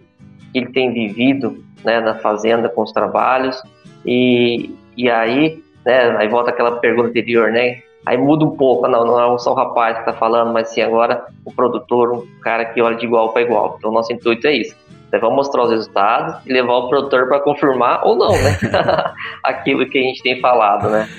que 0.52 0.60
ele 0.60 0.68
tem 0.72 0.92
vivido 0.92 1.64
né, 1.84 2.00
na 2.00 2.16
fazenda 2.16 2.68
com 2.68 2.82
os 2.82 2.92
trabalhos 2.92 3.62
e, 4.06 4.76
e 4.98 5.10
aí, 5.10 5.64
né, 5.86 6.16
aí 6.18 6.28
volta 6.28 6.50
aquela 6.50 6.78
pergunta 6.78 7.10
anterior, 7.10 7.52
né? 7.52 7.82
Aí 8.06 8.18
muda 8.18 8.46
um 8.46 8.56
pouco, 8.56 8.88
não, 8.88 9.06
não 9.06 9.36
é 9.36 9.38
só 9.38 9.52
o 9.52 9.56
rapaz 9.56 9.96
que 9.96 10.02
está 10.02 10.14
falando, 10.14 10.54
mas 10.54 10.70
sim 10.70 10.82
agora 10.82 11.26
o 11.46 11.52
produtor, 11.52 12.12
um 12.14 12.26
cara 12.42 12.66
que 12.66 12.82
olha 12.82 12.96
de 12.96 13.06
igual 13.06 13.34
para 13.34 13.42
igual. 13.42 13.76
Então, 13.78 13.92
nosso 13.92 14.12
intuito 14.14 14.48
é 14.48 14.56
isso. 14.56 14.76
Nós 15.12 15.22
vamos 15.22 15.36
mostrar 15.38 15.64
os 15.64 15.72
resultados 15.72 16.36
e 16.46 16.54
levar 16.54 16.74
o 16.74 16.90
produtor 16.90 17.28
para 17.28 17.40
confirmar 17.40 18.06
ou 18.06 18.16
não, 18.16 18.32
né? 18.32 18.58
Aquilo 19.44 19.88
que 19.90 19.98
a 19.98 20.02
gente 20.02 20.22
tem 20.22 20.40
falado, 20.40 20.90
né? 20.90 21.10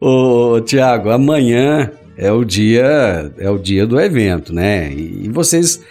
Ô, 0.00 0.60
Tiago, 0.60 1.10
amanhã 1.10 1.90
é 2.18 2.30
o 2.30 2.44
dia 2.44 3.32
é 3.38 3.50
o 3.50 3.58
dia 3.58 3.86
do 3.86 4.00
evento, 4.00 4.52
né? 4.52 4.92
E, 4.92 5.28
vocês 5.28 5.82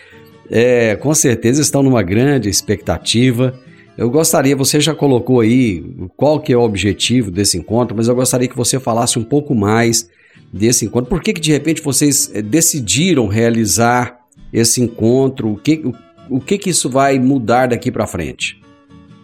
é, 0.51 0.95
com 0.95 1.13
certeza 1.13 1.61
estão 1.61 1.81
numa 1.81 2.03
grande 2.03 2.49
expectativa. 2.49 3.53
Eu 3.97 4.09
gostaria, 4.09 4.55
você 4.55 4.79
já 4.81 4.93
colocou 4.93 5.39
aí 5.39 5.83
qual 6.17 6.39
que 6.39 6.51
é 6.51 6.57
o 6.57 6.61
objetivo 6.61 7.31
desse 7.31 7.57
encontro, 7.57 7.95
mas 7.95 8.09
eu 8.09 8.15
gostaria 8.15 8.47
que 8.47 8.55
você 8.55 8.79
falasse 8.79 9.17
um 9.17 9.23
pouco 9.23 9.55
mais 9.55 10.09
desse 10.55 10.85
encontro. 10.85 11.09
Por 11.09 11.21
que, 11.21 11.33
que 11.33 11.41
de 11.41 11.51
repente 11.51 11.81
vocês 11.81 12.33
eh, 12.33 12.41
decidiram 12.41 13.27
realizar 13.27 14.19
esse 14.53 14.81
encontro? 14.81 15.51
O 15.51 15.57
que, 15.57 15.81
o, 15.85 16.37
o 16.37 16.39
que, 16.39 16.57
que 16.57 16.69
isso 16.69 16.89
vai 16.89 17.19
mudar 17.19 17.67
daqui 17.67 17.91
para 17.91 18.07
frente? 18.07 18.61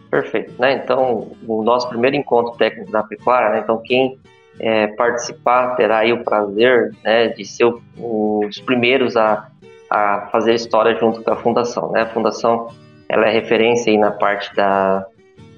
Perfeito. 0.10 0.54
Né? 0.60 0.82
Então, 0.84 1.32
o 1.48 1.64
nosso 1.64 1.88
primeiro 1.88 2.18
encontro 2.18 2.58
técnico 2.58 2.92
da 2.92 3.02
pecuária, 3.02 3.52
né? 3.52 3.62
então 3.64 3.82
quem 3.82 4.20
é, 4.60 4.88
participar 4.88 5.76
terá 5.78 6.00
aí 6.00 6.12
o 6.12 6.22
prazer 6.22 6.92
né, 7.02 7.30
de 7.30 7.46
ser 7.46 7.66
o, 7.98 8.46
os 8.46 8.60
primeiros 8.60 9.16
a, 9.16 9.48
a 9.90 10.28
fazer 10.34 10.54
história 10.54 11.00
junto 11.00 11.24
com 11.24 11.32
a 11.32 11.38
fundação. 11.38 11.92
Né? 11.94 12.02
A 12.02 12.08
fundação 12.08 12.68
ela 13.08 13.26
é 13.28 13.32
referência 13.32 13.90
aí 13.90 13.98
na 13.98 14.12
parte 14.12 14.54
da, 14.54 15.06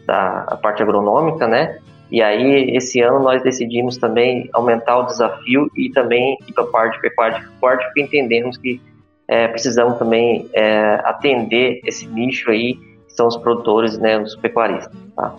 da 0.06 0.60
parte 0.62 0.84
agronômica, 0.84 1.48
né? 1.48 1.80
E 2.14 2.22
aí, 2.22 2.70
esse 2.78 3.02
ano, 3.02 3.20
nós 3.24 3.42
decidimos 3.42 3.98
também 3.98 4.48
aumentar 4.54 5.00
o 5.00 5.04
desafio 5.08 5.68
e 5.76 5.90
também 5.90 6.38
ir 6.48 6.54
para 6.54 6.64
a 6.64 6.68
parte 6.68 6.94
de 6.94 7.02
pecuária 7.02 7.40
de 7.40 7.48
corte, 7.60 7.84
porque 7.86 8.04
entendemos 8.04 8.56
que 8.56 8.80
é, 9.28 9.48
precisamos 9.48 9.98
também 9.98 10.48
é, 10.54 11.02
atender 11.06 11.82
esse 11.84 12.06
nicho 12.06 12.52
aí, 12.52 12.76
que 12.76 13.14
são 13.16 13.26
os 13.26 13.36
produtores, 13.36 13.98
né, 13.98 14.20
os 14.20 14.36
pecuaristas, 14.36 14.96
tá? 15.16 15.36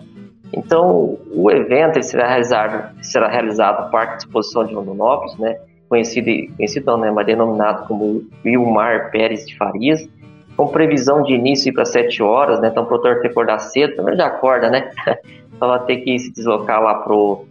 Então, 0.52 1.16
o 1.32 1.48
evento 1.48 2.02
será 2.02 2.26
realizado, 2.26 2.92
será 3.02 3.28
realizado 3.28 3.84
no 3.84 3.90
Parque 3.92 4.16
de 4.16 4.24
Exposição 4.24 4.64
de 4.64 4.74
Rondonópolis, 4.74 5.38
né, 5.38 5.56
conhecido, 5.88 6.56
conhecido 6.56 6.86
não, 6.86 6.98
né, 6.98 7.10
mas 7.12 7.24
denominado 7.24 7.86
como 7.86 8.24
Wilmar 8.44 9.12
Pérez 9.12 9.46
de 9.46 9.56
Farias, 9.56 10.08
com 10.56 10.68
previsão 10.68 11.22
de 11.22 11.34
início 11.34 11.72
para 11.72 11.84
7 11.84 12.22
horas, 12.22 12.60
né? 12.60 12.68
Então 12.68 12.84
o 12.84 12.86
produtor 12.86 13.14
tem 13.14 13.22
que 13.22 13.28
acordar 13.28 13.58
cedo, 13.58 13.96
também 13.96 14.16
já 14.16 14.26
acorda, 14.26 14.70
né? 14.70 14.90
vai 15.66 15.84
ter 15.86 15.96
que 15.98 16.18
se 16.18 16.32
deslocar 16.32 16.82
lá 16.82 16.94
pro, 16.96 17.44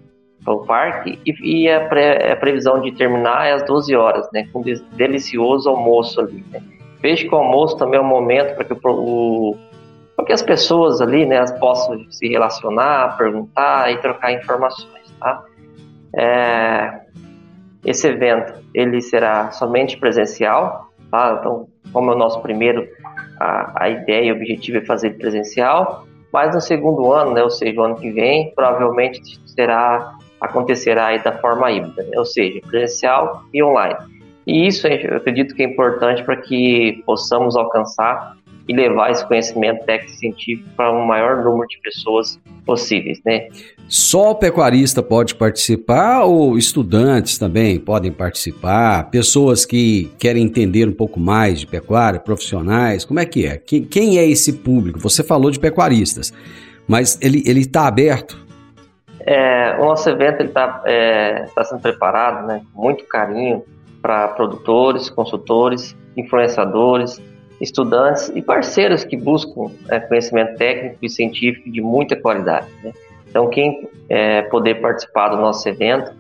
pro 0.44 0.66
parque 0.66 1.20
e, 1.26 1.64
e 1.64 1.70
a, 1.70 1.86
a, 1.86 2.36
previsão 2.36 2.82
de 2.82 2.92
terminar 2.92 3.48
é 3.48 3.54
às 3.54 3.64
12 3.64 3.96
horas, 3.96 4.28
né? 4.34 4.48
Com 4.52 4.60
um 4.60 4.64
delicioso 4.96 5.70
almoço 5.70 6.22
ali, 6.22 6.44
né? 6.52 6.62
Vejo 7.02 7.28
que 7.28 7.36
o 7.36 7.38
almoço 7.38 7.78
também 7.78 8.00
é 8.00 8.02
um 8.02 8.08
momento 8.08 8.56
para 8.56 8.64
que 8.64 8.74
o, 8.74 9.56
para 10.16 10.26
que 10.26 10.34
as 10.34 10.42
pessoas 10.42 11.02
ali, 11.02 11.26
né, 11.26 11.44
possam 11.60 12.10
se 12.10 12.28
relacionar, 12.30 13.18
perguntar 13.18 13.92
e 13.92 13.98
trocar 13.98 14.32
informações, 14.32 15.12
tá? 15.20 15.44
É, 16.16 17.02
esse 17.84 18.08
evento 18.08 18.54
ele 18.74 19.02
será 19.02 19.52
somente 19.52 19.98
presencial, 19.98 20.90
tá? 21.12 21.38
Então 21.40 21.68
como 21.94 22.12
é 22.12 22.16
o 22.16 22.18
nosso 22.18 22.42
primeiro, 22.42 22.88
a, 23.40 23.84
a 23.84 23.90
ideia 23.90 24.26
e 24.26 24.32
o 24.32 24.36
objetivo 24.36 24.80
é 24.80 24.82
fazer 24.86 25.12
presencial, 25.12 26.08
mas 26.34 26.56
no 26.56 26.60
segundo 26.60 27.14
ano, 27.14 27.34
né, 27.34 27.44
ou 27.44 27.52
seja, 27.52 27.80
o 27.80 27.84
ano 27.84 27.96
que 27.96 28.12
vem, 28.12 28.52
provavelmente 28.56 29.22
será 29.46 30.18
acontecerá 30.42 31.08
aí 31.08 31.24
da 31.24 31.32
forma 31.38 31.72
híbrida, 31.72 32.04
né? 32.04 32.18
ou 32.18 32.26
seja, 32.26 32.60
presencial 32.68 33.44
e 33.54 33.64
online. 33.64 33.96
E 34.46 34.68
isso 34.68 34.86
eu 34.88 35.16
acredito 35.16 35.56
que 35.56 35.64
é 35.64 35.66
importante 35.66 36.22
para 36.22 36.36
que 36.36 37.02
possamos 37.06 37.56
alcançar 37.56 38.36
e 38.68 38.74
levar 38.74 39.12
esse 39.12 39.26
conhecimento 39.26 39.86
técnico 39.86 40.18
científico 40.18 40.70
para 40.76 40.92
um 40.92 41.06
maior 41.06 41.44
número 41.44 41.68
de 41.68 41.80
pessoas 41.80 42.40
possíveis, 42.66 43.22
né? 43.26 43.48
Só 43.88 44.32
o 44.32 44.36
pecuarista 44.36 45.04
pode 45.04 45.36
participar 45.36 46.24
ou 46.24 46.58
estudantes 46.58 47.38
também 47.38 47.80
podem 47.80 48.12
participar? 48.12 49.10
Pessoas 49.10 49.66
que 49.66 50.12
querem 50.18 50.44
entender 50.44 50.88
um 50.88 50.94
pouco 50.94 51.20
mais 51.20 51.60
de 51.60 51.68
pecuária, 51.68 52.20
profissionais, 52.20 53.06
como 53.06 53.20
é 53.20 53.26
que 53.26 53.46
é? 53.46 53.58
Quem 53.58 54.18
é 54.18 54.26
esse 54.26 54.54
público? 54.54 55.00
Você 55.00 55.24
falou 55.24 55.52
de 55.52 55.60
pecuaristas, 55.60 56.34
mas 56.88 57.20
ele 57.22 57.60
está 57.60 57.88
aberto? 57.88 58.44
É, 59.26 59.78
o 59.80 59.86
nosso 59.86 60.10
evento 60.10 60.44
está 60.44 60.82
é, 60.86 61.46
tá 61.56 61.64
sendo 61.64 61.82
preparado, 61.82 62.46
né, 62.46 62.62
com 62.74 62.82
muito 62.82 63.06
carinho 63.06 63.64
para 64.02 64.28
produtores, 64.30 65.10
consultores, 65.10 65.96
influenciadores, 66.18 67.22
estudantes 67.62 68.30
e 68.36 68.42
parceiros 68.42 69.06
que 69.06 69.16
buscam 69.16 69.72
é, 69.90 70.00
conhecimento 70.00 70.58
técnico 70.58 70.98
e 71.02 71.10
científico 71.10 71.72
de 71.72 71.82
muita 71.82 72.18
qualidade. 72.18 72.68
Né? 72.84 72.92
Então, 73.34 73.50
quem 73.50 73.90
é, 74.10 74.44
poder 74.44 74.76
participar 74.76 75.30
do 75.30 75.38
nosso 75.38 75.68
evento, 75.68 76.14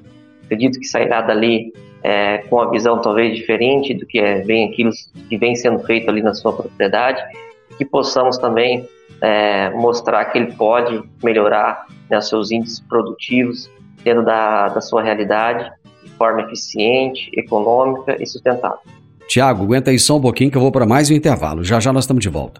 acredito 0.46 0.79
que 0.79 0.86
sairá 0.88 1.22
dali 1.22 1.72
é, 2.01 2.39
com 2.39 2.55
uma 2.55 2.72
visão 2.72 3.00
talvez 3.00 3.38
diferente 3.38 3.93
do 3.93 4.03
que 4.08 4.17
é, 4.17 4.39
vem 4.39 4.67
aquilo 4.67 4.89
que 5.29 5.38
vem 5.38 5.55
sendo 5.55 5.77
feito 5.84 6.10
ali 6.10 6.24
na 6.24 6.34
sua 6.34 6.51
propriedade, 6.53 7.22
que 7.77 7.86
possamos 7.86 8.39
também 8.39 8.89
é, 9.22 9.70
mostrar 9.70 10.25
que 10.25 10.39
ele 10.39 10.53
pode 10.53 11.03
melhorar 11.24 11.86
né, 12.10 12.20
seus 12.20 12.50
índices 12.50 12.79
produtivos 12.79 13.70
dentro 14.03 14.25
da, 14.25 14.70
da 14.70 14.82
sua 14.82 15.03
realidade 15.03 15.72
de 16.03 16.10
forma 16.13 16.41
eficiente, 16.41 17.29
econômica 17.38 18.17
e 18.20 18.25
sustentável. 18.25 18.79
Tiago, 19.27 19.65
aguenta 19.65 19.91
aí 19.91 20.00
só 20.00 20.17
um 20.17 20.22
pouquinho 20.22 20.50
que 20.50 20.58
eu 20.58 20.62
vou 20.62 20.72
para 20.72 20.88
mais 20.88 21.12
um 21.12 21.13
intervalo. 21.13 21.63
Já 21.63 21.79
já 21.79 21.93
nós 21.93 22.05
estamos 22.05 22.24
de 22.24 22.29
volta. 22.29 22.60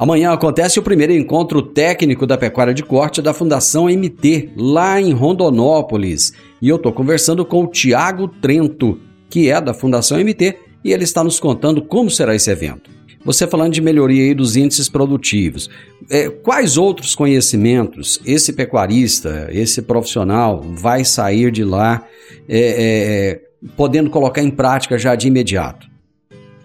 Amanhã 0.00 0.32
acontece 0.32 0.78
o 0.78 0.82
primeiro 0.82 1.12
encontro 1.12 1.60
técnico 1.60 2.26
da 2.26 2.38
pecuária 2.38 2.72
de 2.72 2.82
corte 2.82 3.20
da 3.20 3.34
Fundação 3.34 3.84
MT, 3.84 4.52
lá 4.56 4.98
em 4.98 5.12
Rondonópolis. 5.12 6.32
E 6.62 6.70
eu 6.70 6.76
estou 6.76 6.90
conversando 6.90 7.44
com 7.44 7.64
o 7.64 7.66
Tiago 7.66 8.26
Trento, 8.26 8.98
que 9.28 9.50
é 9.50 9.60
da 9.60 9.74
Fundação 9.74 10.16
MT, 10.18 10.56
e 10.82 10.90
ele 10.90 11.04
está 11.04 11.22
nos 11.22 11.38
contando 11.38 11.82
como 11.82 12.10
será 12.10 12.34
esse 12.34 12.50
evento. 12.50 12.90
Você 13.22 13.46
falando 13.46 13.74
de 13.74 13.82
melhoria 13.82 14.34
dos 14.34 14.56
índices 14.56 14.88
produtivos, 14.88 15.68
é, 16.08 16.30
quais 16.30 16.78
outros 16.78 17.14
conhecimentos 17.14 18.22
esse 18.24 18.54
pecuarista, 18.54 19.50
esse 19.52 19.82
profissional 19.82 20.62
vai 20.62 21.04
sair 21.04 21.50
de 21.50 21.62
lá 21.62 22.06
é, 22.48 22.58
é, 22.58 23.40
podendo 23.76 24.08
colocar 24.08 24.40
em 24.40 24.50
prática 24.50 24.98
já 24.98 25.14
de 25.14 25.28
imediato? 25.28 25.86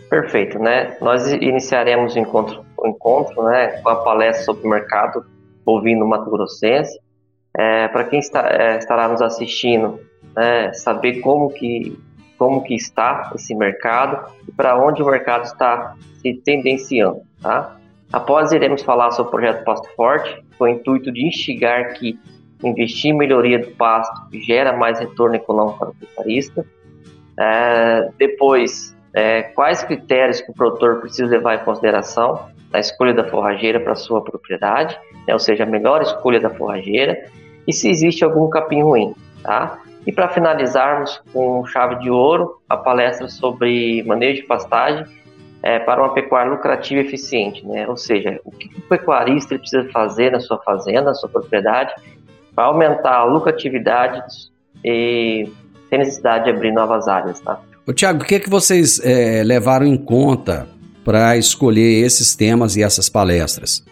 Perfeito, 0.09 0.57
né? 0.57 0.95
Nós 1.01 1.27
iniciaremos 1.33 2.15
o 2.15 2.19
encontro, 2.19 2.64
o 2.85 2.89
encontro 2.89 3.43
né, 3.43 3.79
com 3.81 3.89
a 3.89 3.95
palestra 3.97 4.43
sobre 4.43 4.65
o 4.65 4.69
mercado 4.69 5.25
bovino 5.65 6.07
Mato 6.07 6.29
Grossense. 6.29 6.99
É, 7.57 7.87
Para 7.87 8.03
quem 8.05 8.19
está, 8.19 8.47
é, 8.49 8.77
estará 8.77 9.07
nos 9.07 9.21
assistindo, 9.21 9.99
né, 10.35 10.73
saber 10.73 11.21
como 11.21 11.49
que, 11.49 11.97
como 12.37 12.63
que 12.63 12.75
está 12.75 13.31
esse 13.35 13.55
mercado 13.55 14.31
e 14.47 14.51
para 14.51 14.77
onde 14.77 15.01
o 15.01 15.05
mercado 15.05 15.45
está 15.45 15.95
se 16.21 16.33
tendenciando. 16.33 17.21
Tá? 17.41 17.77
Após 18.11 18.51
iremos 18.51 18.83
falar 18.83 19.11
sobre 19.11 19.29
o 19.29 19.31
projeto 19.31 19.63
Pasto 19.63 19.89
Forte, 19.95 20.43
com 20.57 20.65
o 20.65 20.67
intuito 20.67 21.11
de 21.11 21.27
instigar 21.27 21.93
que 21.93 22.19
investir 22.63 23.11
em 23.11 23.17
melhoria 23.17 23.59
do 23.59 23.71
pasto 23.71 24.27
gera 24.31 24.75
mais 24.75 24.99
retorno 24.99 25.35
econômico 25.35 25.79
para 25.79 25.89
o 25.89 25.95
pecuarista. 25.95 26.65
É, 27.37 28.09
depois 28.17 28.95
é, 29.13 29.43
quais 29.43 29.83
critérios 29.83 30.41
que 30.41 30.51
o 30.51 30.53
produtor 30.53 31.01
precisa 31.01 31.27
levar 31.27 31.55
em 31.55 31.65
consideração 31.65 32.49
na 32.75 32.79
escolha 32.81 33.13
da 33.13 33.23
forrageira 33.23 33.79
para 33.79 33.95
sua 33.95 34.21
propriedade, 34.21 34.99
né, 35.25 35.33
ou 35.33 35.39
seja, 35.39 35.63
a 35.63 35.65
melhor 35.65 36.01
escolha 36.01 36.41
da 36.41 36.49
forrageira, 36.49 37.25
e 37.65 37.71
se 37.71 37.89
existe 37.89 38.23
algum 38.23 38.49
capim 38.49 38.83
ruim, 38.83 39.15
tá? 39.41 39.79
E 40.05 40.11
para 40.11 40.27
finalizarmos 40.27 41.21
com 41.31 41.65
chave 41.65 41.95
de 41.99 42.09
ouro, 42.09 42.59
a 42.69 42.75
palestra 42.75 43.29
sobre 43.29 44.03
manejo 44.03 44.41
de 44.41 44.47
pastagem 44.47 45.05
é, 45.63 45.79
para 45.79 46.01
uma 46.03 46.13
pecuária 46.13 46.51
lucrativa 46.51 47.01
e 47.01 47.05
eficiente, 47.05 47.65
né? 47.65 47.87
Ou 47.87 47.95
seja, 47.95 48.39
o 48.43 48.51
que 48.51 48.67
o 48.77 48.81
pecuarista 48.81 49.57
precisa 49.57 49.89
fazer 49.91 50.31
na 50.31 50.39
sua 50.41 50.59
fazenda, 50.59 51.03
na 51.03 51.13
sua 51.13 51.29
propriedade, 51.29 51.93
para 52.53 52.65
aumentar 52.65 53.15
a 53.15 53.23
lucratividade 53.23 54.21
e 54.83 55.49
sem 55.89 55.99
necessidade 55.99 56.43
de 56.43 56.51
abrir 56.51 56.71
novas 56.71 57.07
áreas, 57.07 57.39
tá? 57.39 57.57
Tiago, 57.93 58.23
o 58.23 58.25
que, 58.25 58.35
é 58.35 58.39
que 58.39 58.49
vocês 58.49 58.99
é, 59.03 59.43
levaram 59.43 59.85
em 59.85 59.97
conta 59.97 60.67
para 61.05 61.37
escolher 61.37 62.03
esses 62.03 62.35
temas 62.35 62.75
e 62.75 62.81
essas 62.81 63.07
palestras? 63.07 63.85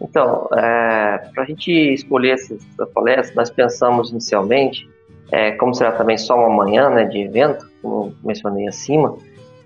Então, 0.00 0.48
é, 0.56 1.18
para 1.34 1.42
a 1.42 1.44
gente 1.44 1.70
escolher 1.70 2.30
essas 2.30 2.62
palestras, 2.94 3.34
nós 3.34 3.50
pensamos 3.50 4.10
inicialmente, 4.10 4.88
é, 5.30 5.52
como 5.52 5.74
será 5.74 5.92
também 5.92 6.16
só 6.16 6.34
uma 6.34 6.64
manhã 6.64 6.88
né, 6.88 7.04
de 7.04 7.18
evento, 7.18 7.68
como 7.82 8.14
mencionei 8.24 8.66
acima, 8.66 9.16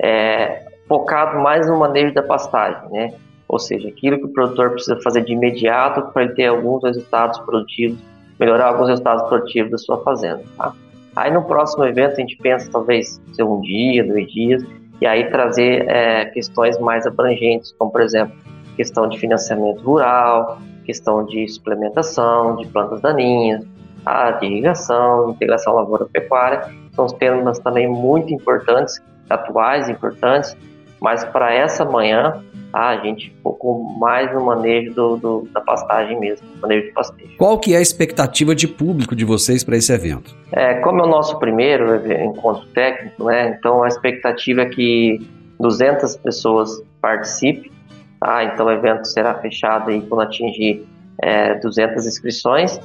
é, 0.00 0.66
focado 0.88 1.38
mais 1.40 1.68
no 1.68 1.78
manejo 1.78 2.12
da 2.12 2.22
pastagem, 2.22 2.90
né? 2.90 3.14
Ou 3.46 3.59
seja, 3.59 3.88
aquilo 3.88 4.18
que 4.18 4.24
o 4.24 4.33
produtor 4.33 4.70
precisa 4.70 4.98
fazer 5.02 5.22
de 5.24 5.33
imediato 5.33 6.11
para 6.12 6.24
ele 6.24 6.35
ter 6.35 6.46
alguns 6.46 6.83
resultados 6.83 7.38
produtivos, 7.40 7.98
melhorar 8.40 8.68
alguns 8.68 8.88
resultados 8.88 9.28
produtivos 9.28 9.70
da 9.70 9.78
sua 9.78 10.02
fazenda, 10.02 10.42
tá? 10.57 10.72
Aí 11.14 11.31
no 11.31 11.44
próximo 11.44 11.85
evento 11.85 12.14
a 12.14 12.20
gente 12.20 12.37
pensa 12.38 12.68
talvez 12.72 13.20
ser 13.35 13.42
um 13.42 13.61
dia, 13.61 14.02
dois 14.02 14.26
dias, 14.33 14.64
e 15.02 15.06
aí 15.06 15.28
trazer 15.30 15.84
é, 15.90 16.26
questões 16.26 16.78
mais 16.78 17.04
abrangentes, 17.04 17.74
como 17.76 17.90
por 17.90 18.02
exemplo, 18.02 18.36
questão 18.76 19.08
de 19.08 19.18
financiamento 19.18 19.82
rural, 19.82 20.60
questão 20.84 21.26
de 21.26 21.48
suplementação, 21.48 22.54
de 22.54 22.68
plantas 22.68 23.00
daninhas, 23.00 23.66
a 24.06 24.30
de 24.30 24.46
irrigação, 24.46 25.30
integração 25.30 25.74
lavoura-pecuária, 25.74 26.72
são 26.94 27.08
temas 27.08 27.58
também 27.58 27.88
muito 27.88 28.32
importantes, 28.32 29.02
atuais, 29.28 29.88
importantes, 29.88 30.56
mas 31.00 31.24
para 31.24 31.52
essa 31.52 31.84
manhã 31.84 32.40
ah, 32.72 32.90
a 32.90 32.96
gente 32.98 33.35
focou 33.42 33.82
mais 33.98 34.32
no 34.32 34.46
manejo 34.46 34.94
do, 34.94 35.16
do, 35.16 35.48
da 35.52 35.61
pastagem 35.61 36.18
mesmo, 36.18 36.46
manejo 36.61 36.87
de 36.87 36.92
pastejo. 36.92 37.37
Qual 37.37 37.58
que 37.58 37.74
é 37.74 37.78
a 37.78 37.80
expectativa 37.80 38.54
de 38.54 38.66
público 38.66 39.14
de 39.14 39.24
vocês 39.24 39.62
para 39.62 39.76
esse 39.76 39.92
evento? 39.92 40.35
É, 40.50 40.74
como 40.76 41.02
é 41.02 41.04
o 41.04 41.08
nosso 41.08 41.38
primeiro 41.38 41.94
encontro 42.24 42.66
técnico, 42.68 43.24
né, 43.24 43.56
então 43.58 43.82
a 43.82 43.88
expectativa 43.88 44.62
é 44.62 44.66
que 44.66 45.20
200 45.61 46.16
pessoas 46.16 46.82
participem, 47.00 47.70
tá? 48.18 48.44
então 48.44 48.66
o 48.66 48.70
evento 48.70 49.04
será 49.06 49.35
fechado 49.35 49.90
aí 49.90 50.00
quando 50.00 50.22
atingir 50.22 50.87
é, 51.22 51.54
200 51.54 52.06
inscrições, 52.06 52.80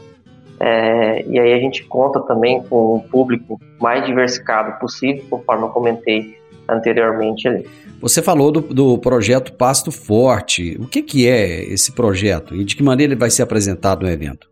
É, 0.60 1.24
e 1.28 1.40
aí 1.40 1.54
a 1.54 1.60
gente 1.60 1.84
conta 1.84 2.20
também 2.20 2.64
com 2.64 2.96
um 2.96 3.00
público 3.00 3.62
mais 3.80 4.04
diversificado 4.04 4.80
possível, 4.80 5.24
conforme 5.30 5.66
eu 5.66 5.70
comentei 5.70 6.36
anteriormente 6.70 7.48
ali. 7.48 7.68
Você 8.00 8.22
falou 8.22 8.52
do, 8.52 8.62
do 8.62 8.98
projeto 8.98 9.54
Pasto 9.54 9.92
Forte. 9.92 10.78
O 10.80 10.88
que, 10.88 11.02
que 11.02 11.28
é 11.28 11.64
esse 11.64 11.92
projeto 11.94 12.56
e 12.56 12.64
de 12.64 12.76
que 12.76 12.84
maneira 12.84 13.14
ele 13.14 13.20
vai 13.20 13.30
ser 13.30 13.42
apresentado 13.42 14.04
no 14.04 14.10
evento? 14.10 14.48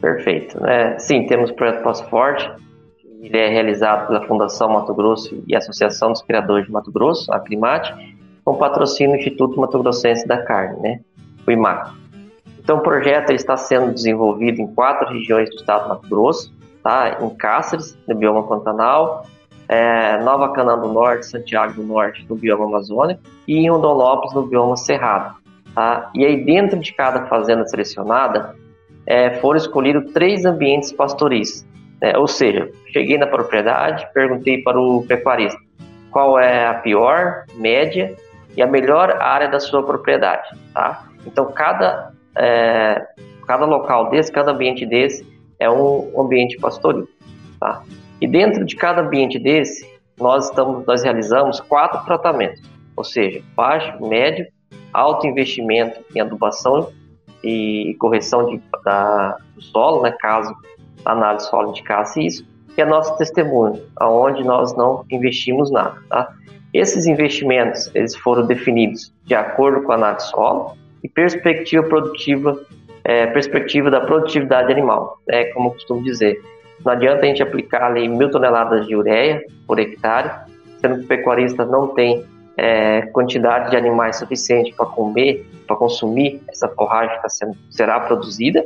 Perfeito. 0.00 0.60
Né? 0.60 0.98
Sim, 0.98 1.26
temos 1.26 1.50
o 1.50 1.54
projeto 1.54 1.82
Pasto 1.82 2.08
Forte. 2.08 2.50
Ele 3.20 3.36
é 3.36 3.48
realizado 3.48 4.06
pela 4.06 4.26
Fundação 4.26 4.68
Mato 4.70 4.94
Grosso 4.94 5.42
e 5.46 5.54
Associação 5.54 6.12
dos 6.12 6.22
Criadores 6.22 6.66
de 6.66 6.72
Mato 6.72 6.90
Grosso, 6.90 7.32
a 7.32 7.40
Climate, 7.40 7.92
com 8.44 8.56
patrocínio 8.56 9.12
do 9.12 9.18
Instituto 9.18 9.60
Mato 9.60 9.78
Grossense 9.78 10.26
da 10.26 10.42
Carne, 10.42 10.80
né? 10.80 11.00
o 11.46 11.50
IMAC. 11.50 11.90
Então, 12.58 12.78
o 12.78 12.80
projeto 12.80 13.32
está 13.32 13.56
sendo 13.56 13.92
desenvolvido 13.92 14.60
em 14.60 14.66
quatro 14.66 15.08
regiões 15.08 15.48
do 15.50 15.56
estado 15.56 15.84
do 15.84 15.88
Mato 15.88 16.08
Grosso, 16.08 16.52
tá? 16.82 17.18
em 17.20 17.30
Cáceres, 17.30 17.98
no 18.06 18.14
bioma 18.14 18.46
Pantanal, 18.46 19.26
é, 19.68 20.18
Nova 20.22 20.52
Canaã 20.52 20.78
do 20.78 20.88
Norte, 20.88 21.26
Santiago 21.26 21.74
do 21.74 21.82
Norte, 21.82 22.24
no 22.28 22.36
bioma 22.36 22.64
Amazônico, 22.64 23.20
e 23.46 23.58
em 23.58 23.70
Rondonópolis, 23.70 24.34
no 24.34 24.46
bioma 24.46 24.76
Cerrado. 24.76 25.36
Tá? 25.74 26.10
E 26.14 26.24
aí, 26.24 26.42
dentro 26.44 26.78
de 26.78 26.92
cada 26.92 27.26
fazenda 27.26 27.66
selecionada, 27.66 28.56
é, 29.06 29.30
foram 29.34 29.58
escolhidos 29.58 30.12
três 30.12 30.44
ambientes 30.44 30.90
pastoris. 30.90 31.66
Né? 32.00 32.16
Ou 32.16 32.26
seja, 32.26 32.70
cheguei 32.92 33.18
na 33.18 33.26
propriedade, 33.26 34.08
perguntei 34.14 34.62
para 34.62 34.80
o 34.80 35.04
pecuarista 35.06 35.60
qual 36.10 36.38
é 36.38 36.66
a 36.66 36.74
pior, 36.74 37.44
média 37.54 38.16
e 38.56 38.62
a 38.62 38.66
melhor 38.66 39.20
área 39.20 39.48
da 39.48 39.60
sua 39.60 39.82
propriedade. 39.82 40.48
Tá? 40.72 41.04
Então, 41.26 41.52
cada, 41.52 42.12
é, 42.36 43.06
cada 43.46 43.66
local 43.66 44.08
desse, 44.08 44.32
cada 44.32 44.52
ambiente 44.52 44.86
desse, 44.86 45.26
é 45.58 45.70
um 45.70 46.18
ambiente 46.18 46.58
pastoril. 46.58 47.06
Tá? 47.60 47.82
E 48.20 48.26
dentro 48.26 48.64
de 48.64 48.76
cada 48.76 49.02
ambiente 49.02 49.38
desse, 49.38 49.88
nós, 50.18 50.48
estamos, 50.48 50.84
nós 50.86 51.02
realizamos 51.02 51.60
quatro 51.60 52.04
tratamentos, 52.04 52.62
ou 52.96 53.04
seja, 53.04 53.42
baixo, 53.54 54.04
médio, 54.06 54.46
alto 54.92 55.26
investimento 55.26 56.00
em 56.14 56.20
adubação 56.20 56.90
e 57.42 57.96
correção 58.00 58.46
de, 58.46 58.60
da, 58.84 59.36
do 59.54 59.62
solo, 59.62 60.02
né, 60.02 60.12
caso 60.18 60.54
a 61.04 61.12
análise 61.12 61.48
solo 61.48 61.70
indicasse 61.70 62.24
isso, 62.24 62.46
que 62.74 62.82
é 62.82 62.84
nosso 62.84 63.16
testemunho, 63.16 63.80
aonde 63.96 64.44
nós 64.44 64.76
não 64.76 65.04
investimos 65.10 65.70
nada. 65.70 65.98
Tá? 66.08 66.32
Esses 66.72 67.06
investimentos 67.06 67.90
eles 67.94 68.14
foram 68.16 68.46
definidos 68.46 69.12
de 69.24 69.34
acordo 69.34 69.82
com 69.82 69.92
a 69.92 69.94
análise 69.94 70.28
solo 70.28 70.76
e 71.02 71.08
perspectiva 71.08 71.82
produtiva, 71.84 72.60
é, 73.04 73.26
perspectiva 73.26 73.90
da 73.90 74.00
produtividade 74.00 74.70
animal, 74.72 75.18
é 75.28 75.44
como 75.46 75.68
eu 75.68 75.72
costumo 75.72 76.02
dizer. 76.02 76.40
Não 76.84 76.92
adianta 76.92 77.22
a 77.22 77.26
gente 77.26 77.42
aplicar 77.42 77.84
ali 77.84 78.08
mil 78.08 78.30
toneladas 78.30 78.86
de 78.86 78.94
ureia 78.94 79.42
por 79.66 79.78
hectare, 79.78 80.30
sendo 80.80 80.98
que 80.98 81.04
o 81.04 81.08
pecuarista 81.08 81.64
não 81.64 81.88
tem 81.88 82.24
é, 82.56 83.02
quantidade 83.12 83.70
de 83.70 83.76
animais 83.76 84.16
suficiente 84.16 84.74
para 84.74 84.86
comer, 84.86 85.46
para 85.66 85.76
consumir 85.76 86.42
essa 86.48 86.68
forragem 86.68 87.16
que 87.16 87.22
tá 87.22 87.28
sendo, 87.28 87.56
será 87.70 88.00
produzida, 88.00 88.64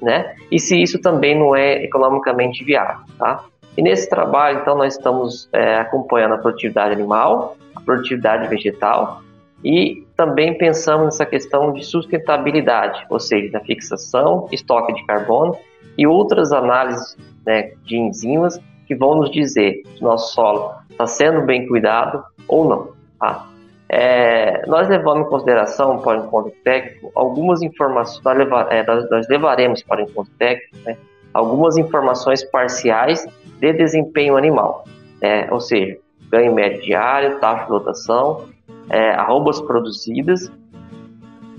né? 0.00 0.34
E 0.50 0.58
se 0.58 0.80
isso 0.80 1.00
também 1.00 1.38
não 1.38 1.54
é 1.54 1.82
economicamente 1.82 2.64
viável, 2.64 3.04
tá? 3.18 3.44
E 3.76 3.82
nesse 3.82 4.08
trabalho, 4.08 4.60
então, 4.60 4.76
nós 4.76 4.94
estamos 4.94 5.48
é, 5.52 5.76
acompanhando 5.76 6.34
a 6.34 6.38
produtividade 6.38 6.94
animal, 6.94 7.56
a 7.74 7.80
produtividade 7.80 8.48
vegetal 8.48 9.22
e 9.64 10.06
também 10.16 10.56
pensamos 10.56 11.06
nessa 11.06 11.26
questão 11.26 11.72
de 11.72 11.84
sustentabilidade, 11.84 13.04
ou 13.08 13.18
seja, 13.18 13.50
na 13.52 13.60
fixação, 13.60 14.46
estoque 14.52 14.92
de 14.92 15.04
carbono 15.06 15.56
e 15.96 16.06
outras 16.06 16.52
análises 16.52 17.16
né, 17.46 17.72
de 17.84 17.96
enzimas 17.96 18.60
que 18.86 18.94
vão 18.94 19.16
nos 19.16 19.30
dizer 19.30 19.82
se 19.96 20.02
nosso 20.02 20.34
solo 20.34 20.72
está 20.90 21.06
sendo 21.06 21.42
bem 21.42 21.66
cuidado 21.66 22.22
ou 22.46 22.68
não. 22.68 22.88
Tá? 23.18 23.46
É, 23.88 24.66
nós 24.66 24.88
levamos 24.88 25.26
em 25.26 25.30
consideração 25.30 25.98
para 25.98 26.20
o 26.20 26.24
encontro 26.24 26.52
técnico 26.64 27.12
algumas 27.14 27.62
informações, 27.62 28.22
nós, 28.24 28.36
levar, 28.36 28.72
é, 28.72 28.84
nós, 28.84 29.08
nós, 29.10 29.28
levaremos 29.28 29.82
para 29.82 30.02
o 30.04 30.08
encontro 30.08 30.32
técnico 30.38 30.76
né, 30.84 30.96
algumas 31.32 31.76
informações 31.76 32.42
parciais 32.42 33.26
de 33.60 33.72
desempenho 33.72 34.36
animal, 34.36 34.84
né, 35.20 35.48
ou 35.50 35.60
seja, 35.60 35.98
ganho 36.30 36.54
médio 36.54 36.82
diário, 36.82 37.38
taxa 37.38 37.66
de 37.66 37.70
lotação, 37.70 38.44
é, 38.90 39.10
arrobas 39.10 39.60
produzidas 39.60 40.50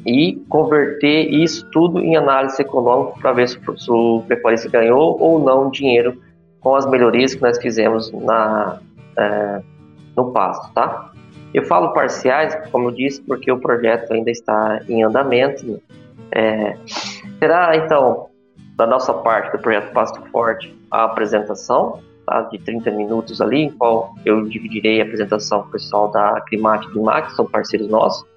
e 0.05 0.35
converter 0.47 1.33
isso 1.33 1.67
tudo 1.71 1.99
em 1.99 2.15
análise 2.15 2.61
econômica 2.61 3.19
para 3.19 3.33
ver 3.33 3.49
se, 3.49 3.59
o 3.89 4.23
pecuarista 4.27 4.69
ganhou 4.69 5.17
ou 5.19 5.39
não 5.39 5.71
dinheiro 5.71 6.21
com 6.59 6.75
as 6.75 6.85
melhorias 6.89 7.33
que 7.33 7.41
nós 7.41 7.57
fizemos 7.57 8.11
na, 8.11 8.79
é, 9.17 9.61
no 10.15 10.31
pasto, 10.31 10.73
tá? 10.73 11.11
Eu 11.53 11.63
falo 11.63 11.93
parciais, 11.93 12.55
como 12.71 12.89
eu 12.89 12.91
disse, 12.91 13.21
porque 13.21 13.51
o 13.51 13.57
projeto 13.57 14.11
ainda 14.11 14.29
está 14.29 14.81
em 14.89 15.03
andamento. 15.03 15.81
É, 16.31 16.75
será, 17.39 17.75
então, 17.77 18.27
da 18.75 18.85
nossa 18.85 19.13
parte 19.13 19.55
do 19.55 19.59
projeto 19.59 19.93
Pasto 19.93 20.21
Forte, 20.31 20.75
a 20.91 21.05
apresentação 21.05 22.01
tá, 22.25 22.41
de 22.41 22.57
30 22.59 22.91
minutos 22.91 23.39
ali, 23.39 23.61
em 23.61 23.71
qual 23.71 24.13
eu 24.25 24.43
dividirei 24.45 24.99
a 24.99 25.05
apresentação 25.05 25.61
com 25.61 25.69
o 25.69 25.71
pessoal 25.71 26.11
da 26.11 26.41
Climate 26.41 26.87
e 26.87 27.21
que 27.21 27.35
são 27.35 27.45
parceiros 27.45 27.87
nossos, 27.87 28.27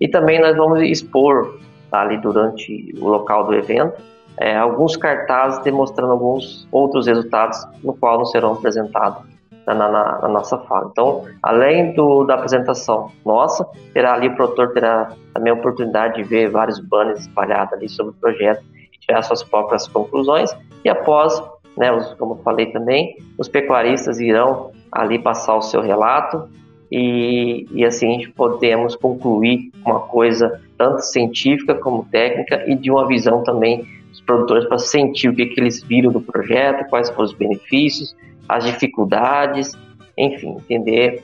e 0.00 0.08
também 0.08 0.40
nós 0.40 0.56
vamos 0.56 0.80
expor 0.82 1.58
tá, 1.90 2.02
ali 2.02 2.18
durante 2.18 2.94
o 3.00 3.08
local 3.08 3.46
do 3.46 3.54
evento 3.54 4.00
é, 4.40 4.56
alguns 4.56 4.96
cartazes 4.96 5.62
demonstrando 5.64 6.12
alguns 6.12 6.66
outros 6.70 7.06
resultados 7.06 7.58
no 7.82 7.92
qual 7.94 8.18
não 8.18 8.24
serão 8.24 8.52
apresentados 8.52 9.22
na, 9.66 9.74
na, 9.74 9.88
na, 9.90 10.28
nossa 10.28 10.56
fala. 10.58 10.88
Então, 10.90 11.24
além 11.42 11.92
do, 11.94 12.24
da 12.24 12.34
apresentação 12.34 13.10
nossa, 13.24 13.66
terá 13.92 14.14
ali 14.14 14.28
o 14.28 14.36
produtor 14.36 14.72
terá 14.72 15.12
também 15.34 15.52
a 15.52 15.56
oportunidade 15.56 16.22
de 16.22 16.22
ver 16.22 16.50
vários 16.50 16.78
banners 16.78 17.20
espalhados 17.20 17.74
ali 17.74 17.88
sobre 17.88 18.12
o 18.12 18.14
projeto 18.14 18.64
e 18.94 18.98
tirar 19.00 19.22
suas 19.22 19.42
próprias 19.42 19.86
conclusões. 19.88 20.56
E 20.84 20.88
após, 20.88 21.42
né, 21.76 21.92
os, 21.92 22.14
como 22.14 22.36
falei 22.36 22.66
também, 22.66 23.16
os 23.36 23.48
pecuaristas 23.48 24.20
irão 24.20 24.70
ali 24.92 25.18
passar 25.18 25.56
o 25.56 25.62
seu 25.62 25.82
relato 25.82 26.48
e, 26.90 27.66
e 27.70 27.84
assim 27.84 28.08
a 28.08 28.12
gente 28.12 28.30
podemos 28.30 28.96
concluir 28.96 29.70
uma 29.84 30.00
coisa 30.00 30.60
tanto 30.76 31.02
científica 31.02 31.74
como 31.74 32.06
técnica 32.10 32.64
e 32.66 32.74
de 32.74 32.90
uma 32.90 33.06
visão 33.06 33.42
também 33.42 33.86
dos 34.10 34.20
produtores 34.20 34.66
para 34.66 34.78
sentir 34.78 35.28
o 35.28 35.34
que, 35.34 35.46
que 35.46 35.60
eles 35.60 35.82
viram 35.82 36.10
do 36.10 36.20
projeto, 36.20 36.88
quais 36.88 37.10
foram 37.10 37.24
os 37.24 37.34
benefícios, 37.34 38.16
as 38.48 38.64
dificuldades, 38.64 39.72
enfim, 40.16 40.56
entender 40.58 41.22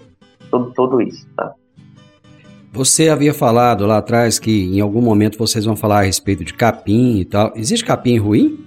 tudo, 0.50 0.72
tudo 0.74 1.00
isso, 1.00 1.26
tá? 1.34 1.54
Você 2.72 3.08
havia 3.08 3.32
falado 3.32 3.86
lá 3.86 3.98
atrás 3.98 4.40
que 4.40 4.64
em 4.76 4.80
algum 4.80 5.00
momento 5.00 5.38
vocês 5.38 5.64
vão 5.64 5.76
falar 5.76 6.00
a 6.00 6.02
respeito 6.02 6.44
de 6.44 6.52
capim 6.52 7.20
e 7.20 7.24
tal. 7.24 7.52
Existe 7.54 7.84
capim 7.84 8.18
ruim? 8.18 8.64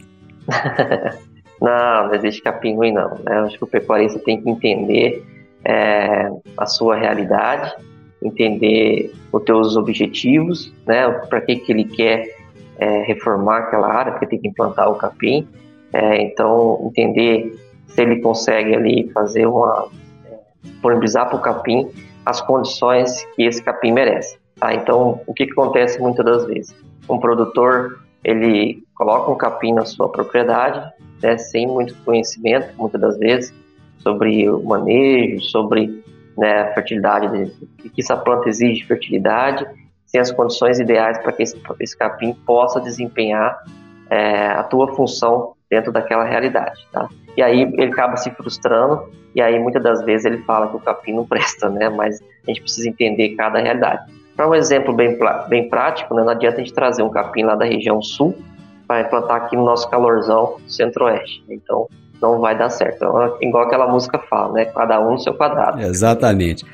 não, 1.62 2.08
não 2.08 2.14
existe 2.14 2.42
capim 2.42 2.74
ruim 2.74 2.94
não. 2.94 3.10
Né? 3.26 3.40
Acho 3.42 3.58
que 3.58 3.64
o 3.66 3.68
pecuarista 3.68 4.18
tem 4.20 4.42
que 4.42 4.50
entender 4.50 5.26
é, 5.64 6.30
a 6.58 6.66
sua 6.66 6.96
realidade, 6.96 7.74
entender 8.22 9.14
os 9.32 9.44
teus 9.44 9.76
objetivos, 9.76 10.74
né, 10.86 11.10
para 11.30 11.42
que, 11.42 11.58
que 11.58 11.72
ele 11.72 11.86
quer 11.86 12.36
é, 12.78 13.04
reformar 13.04 13.60
aquela 13.60 13.88
área, 13.88 14.12
porque 14.12 14.28
tem 14.28 14.40
que 14.40 14.48
implantar 14.48 14.90
o 14.90 14.96
capim. 14.96 15.48
É, 15.94 16.22
então, 16.22 16.82
entender 16.86 17.56
se 17.88 18.02
ele 18.02 18.20
consegue 18.22 18.76
ali 18.76 19.10
fazer 19.14 19.46
uma 19.46 19.90
disponibilizar 20.62 21.28
para 21.30 21.38
o 21.38 21.42
capim 21.42 21.90
as 22.26 22.42
condições 22.42 23.24
que 23.36 23.44
esse 23.44 23.64
capim 23.64 23.92
merece. 23.92 24.38
Tá? 24.60 24.74
Então, 24.74 25.22
o 25.26 25.34
que, 25.34 25.46
que 25.46 25.52
acontece 25.54 26.00
muitas 26.00 26.26
das 26.26 26.46
vezes? 26.46 26.76
Um 27.10 27.20
produtor 27.20 28.00
ele 28.24 28.84
coloca 28.96 29.32
um 29.32 29.36
capim 29.36 29.74
na 29.74 29.86
sua 29.86 30.10
propriedade, 30.10 30.92
né, 31.22 31.38
sem 31.38 31.66
muito 31.68 31.96
conhecimento, 32.04 32.74
muitas 32.78 33.00
das 33.00 33.18
vezes, 33.18 33.54
sobre 34.00 34.50
o 34.50 34.64
manejo, 34.64 35.42
sobre 35.42 36.04
né, 36.38 36.62
a 36.62 36.74
fertilidade, 36.74 37.52
que 37.94 38.02
essa 38.02 38.16
planta 38.16 38.48
exige 38.50 38.82
de 38.82 38.86
fertilidade, 38.86 39.66
sem 40.06 40.22
as 40.22 40.32
condições 40.32 40.80
ideais 40.80 41.18
para 41.18 41.32
que 41.32 41.44
esse, 41.44 41.62
esse, 41.80 41.98
capim 41.98 42.34
possa 42.46 42.80
desempenhar 42.80 43.58
é, 44.10 44.48
a 44.48 44.64
tua 44.64 44.96
função 44.96 45.54
dentro 45.70 45.92
daquela 45.92 46.24
realidade, 46.24 46.88
tá? 46.94 47.10
E 47.36 47.44
aí 47.44 47.62
ele 47.62 47.92
acaba 47.92 48.16
se 48.16 48.32
frustrando 48.32 49.10
e 49.36 49.42
aí 49.42 49.60
muitas 49.60 49.84
das 49.84 50.02
vezes 50.04 50.26
ele 50.26 50.38
fala 50.40 50.70
que 50.70 50.78
o 50.78 50.80
capim 50.80 51.14
não 51.14 51.26
presta, 51.28 51.70
né? 51.70 51.90
Mas 51.90 52.22
a 52.22 52.52
gente 52.52 52.62
precisa 52.62 52.88
entender 52.88 53.36
cada 53.36 53.60
realidade. 53.60 54.10
Para 54.36 54.48
um 54.48 54.56
exemplo 54.56 54.94
bem, 54.94 55.18
bem 55.50 55.68
prático, 55.68 56.14
né, 56.14 56.24
não 56.24 56.30
adianta 56.30 56.58
a 56.58 56.60
gente 56.60 56.74
trazer 56.74 57.02
um 57.02 57.10
capim 57.10 57.44
lá 57.44 57.56
da 57.56 57.66
região 57.66 58.02
sul 58.02 58.38
para 58.88 59.02
implantar 59.02 59.38
aqui 59.38 59.56
no 59.56 59.66
nosso 59.66 59.90
calorzão 59.90 60.58
centro-oeste. 60.68 61.44
Então, 61.50 61.90
não 62.22 62.40
vai 62.40 62.58
dar 62.58 62.70
certo. 62.70 62.98
Então, 62.98 63.38
igual 63.42 63.66
aquela 63.66 63.88
música 63.88 64.20
fala, 64.20 64.54
né? 64.54 64.66
Cada 64.66 65.00
um 65.00 65.12
no 65.12 65.20
seu 65.20 65.34
quadrado. 65.34 65.82
Exatamente. 65.82 66.66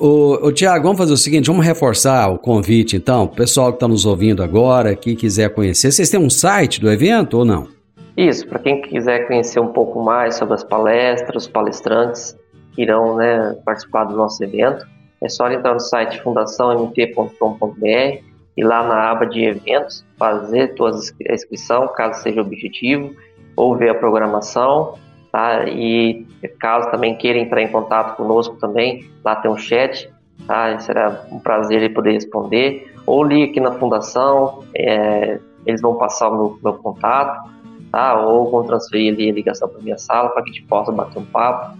O, 0.00 0.46
o 0.46 0.52
Tiago, 0.52 0.82
vamos 0.82 0.98
fazer 0.98 1.12
o 1.12 1.16
seguinte, 1.16 1.46
vamos 1.46 1.64
reforçar 1.64 2.28
o 2.28 2.38
convite 2.38 2.96
então, 2.96 3.24
o 3.24 3.28
pessoal 3.28 3.68
que 3.68 3.76
está 3.76 3.86
nos 3.86 4.04
ouvindo 4.04 4.42
agora, 4.42 4.96
que 4.96 5.14
quiser 5.14 5.50
conhecer, 5.50 5.92
vocês 5.92 6.10
têm 6.10 6.18
um 6.18 6.28
site 6.28 6.80
do 6.80 6.90
evento 6.90 7.38
ou 7.38 7.44
não? 7.44 7.68
Isso, 8.16 8.48
para 8.48 8.58
quem 8.58 8.80
quiser 8.80 9.28
conhecer 9.28 9.60
um 9.60 9.68
pouco 9.68 10.02
mais 10.02 10.36
sobre 10.36 10.54
as 10.54 10.64
palestras, 10.64 11.44
os 11.44 11.48
palestrantes 11.48 12.36
que 12.74 12.82
irão 12.82 13.16
né, 13.16 13.56
participar 13.64 14.04
do 14.04 14.16
nosso 14.16 14.42
evento, 14.42 14.84
é 15.22 15.28
só 15.28 15.50
entrar 15.50 15.74
no 15.74 15.80
site 15.80 16.20
fundaçãomt.com.br 16.22 18.24
e 18.56 18.64
lá 18.64 18.86
na 18.86 19.10
aba 19.10 19.26
de 19.26 19.44
eventos 19.44 20.04
fazer 20.18 20.74
tua 20.74 20.90
inscrição, 21.30 21.88
caso 21.88 22.22
seja 22.22 22.40
objetivo, 22.40 23.14
ou 23.56 23.74
ver 23.74 23.88
a 23.88 23.94
programação, 23.94 24.94
tá? 25.32 25.64
E 25.64 26.26
caso 26.58 26.90
também 26.90 27.16
queira 27.16 27.38
entrar 27.38 27.62
em 27.62 27.68
contato 27.68 28.16
conosco 28.16 28.56
também, 28.56 29.08
lá 29.24 29.34
tem 29.36 29.50
um 29.50 29.56
chat, 29.56 30.10
tá? 30.46 30.78
Será 30.78 31.24
um 31.32 31.38
prazer 31.38 31.92
poder 31.94 32.12
responder. 32.12 32.92
Ou 33.06 33.24
ligue 33.24 33.50
aqui 33.50 33.60
na 33.60 33.72
fundação, 33.72 34.62
é, 34.74 35.38
eles 35.64 35.80
vão 35.80 35.94
passar 35.94 36.28
o 36.28 36.36
meu, 36.36 36.58
meu 36.62 36.74
contato, 36.74 37.50
tá? 37.90 38.20
Ou 38.20 38.50
vão 38.50 38.64
transferir 38.64 39.14
ali 39.14 39.30
a 39.30 39.32
ligação 39.32 39.68
para 39.68 39.80
minha 39.80 39.98
sala 39.98 40.28
para 40.28 40.42
que 40.42 40.50
a 40.50 40.52
gente 40.52 40.66
possa 40.66 40.92
bater 40.92 41.18
um 41.18 41.24
papo, 41.24 41.78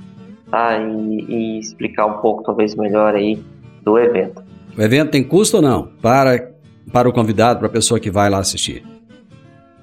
tá? 0.50 0.78
E, 0.78 1.24
e 1.28 1.58
explicar 1.58 2.06
um 2.06 2.18
pouco 2.18 2.42
talvez 2.42 2.74
melhor 2.74 3.14
aí 3.14 3.42
do 3.82 3.98
evento. 3.98 4.42
O 4.76 4.82
evento 4.82 5.10
tem 5.10 5.22
custo 5.22 5.56
ou 5.56 5.62
não? 5.62 5.88
Para 6.00 6.54
para 6.92 7.08
o 7.08 7.12
convidado, 7.12 7.58
para 7.58 7.68
a 7.68 7.70
pessoa 7.70 7.98
que 7.98 8.10
vai 8.10 8.30
lá 8.30 8.38
assistir? 8.38 8.95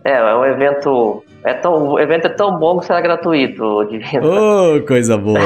É, 0.04 0.12
é 0.12 0.36
um 0.36 0.46
evento. 0.46 1.24
É 1.44 1.54
tão, 1.54 1.89
o 1.89 2.00
evento 2.00 2.26
é 2.26 2.30
tão 2.30 2.58
bom 2.58 2.80
que 2.80 2.86
será 2.86 3.02
gratuito, 3.02 3.86
Divino. 3.89 4.24
Oh, 4.24 4.86
coisa 4.86 5.18
boa! 5.18 5.39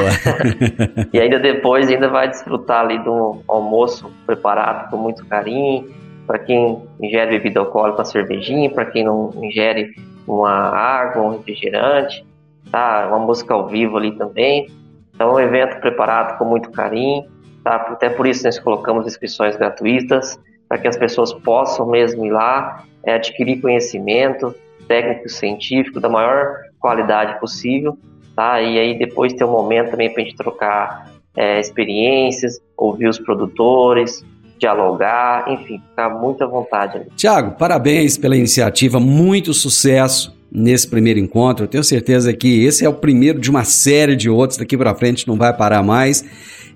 e 1.12 1.20
ainda 1.20 1.38
depois 1.38 1.88
ainda 1.88 2.08
vai 2.08 2.28
desfrutar 2.28 2.84
ali 2.84 2.98
de 2.98 3.08
um 3.08 3.40
almoço 3.48 4.10
preparado 4.26 4.90
com 4.90 4.96
muito 4.96 5.24
carinho. 5.26 5.88
Para 6.26 6.38
quem 6.38 6.82
ingere 7.00 7.30
bebida 7.30 7.60
alcoólica, 7.60 7.98
uma 7.98 8.04
cervejinha. 8.04 8.70
Para 8.70 8.84
quem 8.86 9.04
não 9.04 9.30
ingere 9.42 9.94
uma 10.26 10.50
água, 10.50 11.22
um 11.22 11.30
refrigerante. 11.30 12.24
Tá? 12.70 13.06
Uma 13.08 13.18
música 13.18 13.54
ao 13.54 13.66
vivo 13.66 13.96
ali 13.96 14.12
também. 14.12 14.68
Então, 15.14 15.30
é 15.30 15.32
um 15.34 15.40
evento 15.40 15.80
preparado 15.80 16.36
com 16.36 16.44
muito 16.44 16.70
carinho. 16.70 17.24
Tá? 17.64 17.76
Até 17.76 18.10
por 18.10 18.26
isso 18.26 18.44
nós 18.44 18.58
colocamos 18.58 19.06
inscrições 19.06 19.56
gratuitas 19.56 20.38
para 20.68 20.78
que 20.78 20.86
as 20.86 20.96
pessoas 20.96 21.32
possam 21.32 21.86
mesmo 21.86 22.26
ir 22.26 22.30
lá, 22.30 22.84
é, 23.08 23.14
adquirir 23.14 23.58
conhecimento 23.62 24.54
técnico 24.86 25.30
científico 25.30 25.98
da 25.98 26.10
maior 26.10 26.56
qualidade 26.78 27.40
possível, 27.40 27.96
tá? 28.36 28.60
E 28.60 28.78
aí 28.78 28.98
depois 28.98 29.32
ter 29.32 29.44
um 29.44 29.50
momento 29.50 29.92
também 29.92 30.12
para 30.12 30.22
a 30.22 30.24
gente 30.26 30.36
trocar 30.36 31.10
é, 31.34 31.58
experiências, 31.58 32.60
ouvir 32.76 33.08
os 33.08 33.18
produtores, 33.18 34.22
dialogar, 34.58 35.50
enfim, 35.50 35.80
ficar 35.88 36.10
muito 36.10 36.44
à 36.44 36.46
vontade. 36.46 37.06
Tiago, 37.16 37.52
parabéns 37.52 38.18
pela 38.18 38.36
iniciativa, 38.36 39.00
muito 39.00 39.54
sucesso 39.54 40.36
nesse 40.52 40.86
primeiro 40.86 41.18
encontro. 41.18 41.64
Eu 41.64 41.68
tenho 41.68 41.84
certeza 41.84 42.34
que 42.34 42.62
esse 42.62 42.84
é 42.84 42.88
o 42.90 42.94
primeiro 42.94 43.40
de 43.40 43.48
uma 43.48 43.64
série 43.64 44.16
de 44.16 44.28
outros. 44.28 44.58
Daqui 44.58 44.76
para 44.76 44.94
frente 44.94 45.26
não 45.26 45.36
vai 45.36 45.56
parar 45.56 45.82
mais. 45.82 46.22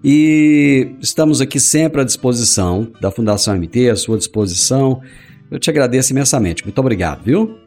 E 0.02 0.94
estamos 1.00 1.42
aqui 1.42 1.60
sempre 1.60 2.00
à 2.00 2.04
disposição 2.04 2.88
da 3.00 3.10
Fundação 3.10 3.54
MT, 3.54 3.90
à 3.90 3.96
sua 3.96 4.16
disposição. 4.16 5.02
Eu 5.52 5.58
te 5.58 5.68
agradeço 5.68 6.14
imensamente. 6.14 6.64
Muito 6.64 6.78
obrigado, 6.78 7.22
viu? 7.22 7.58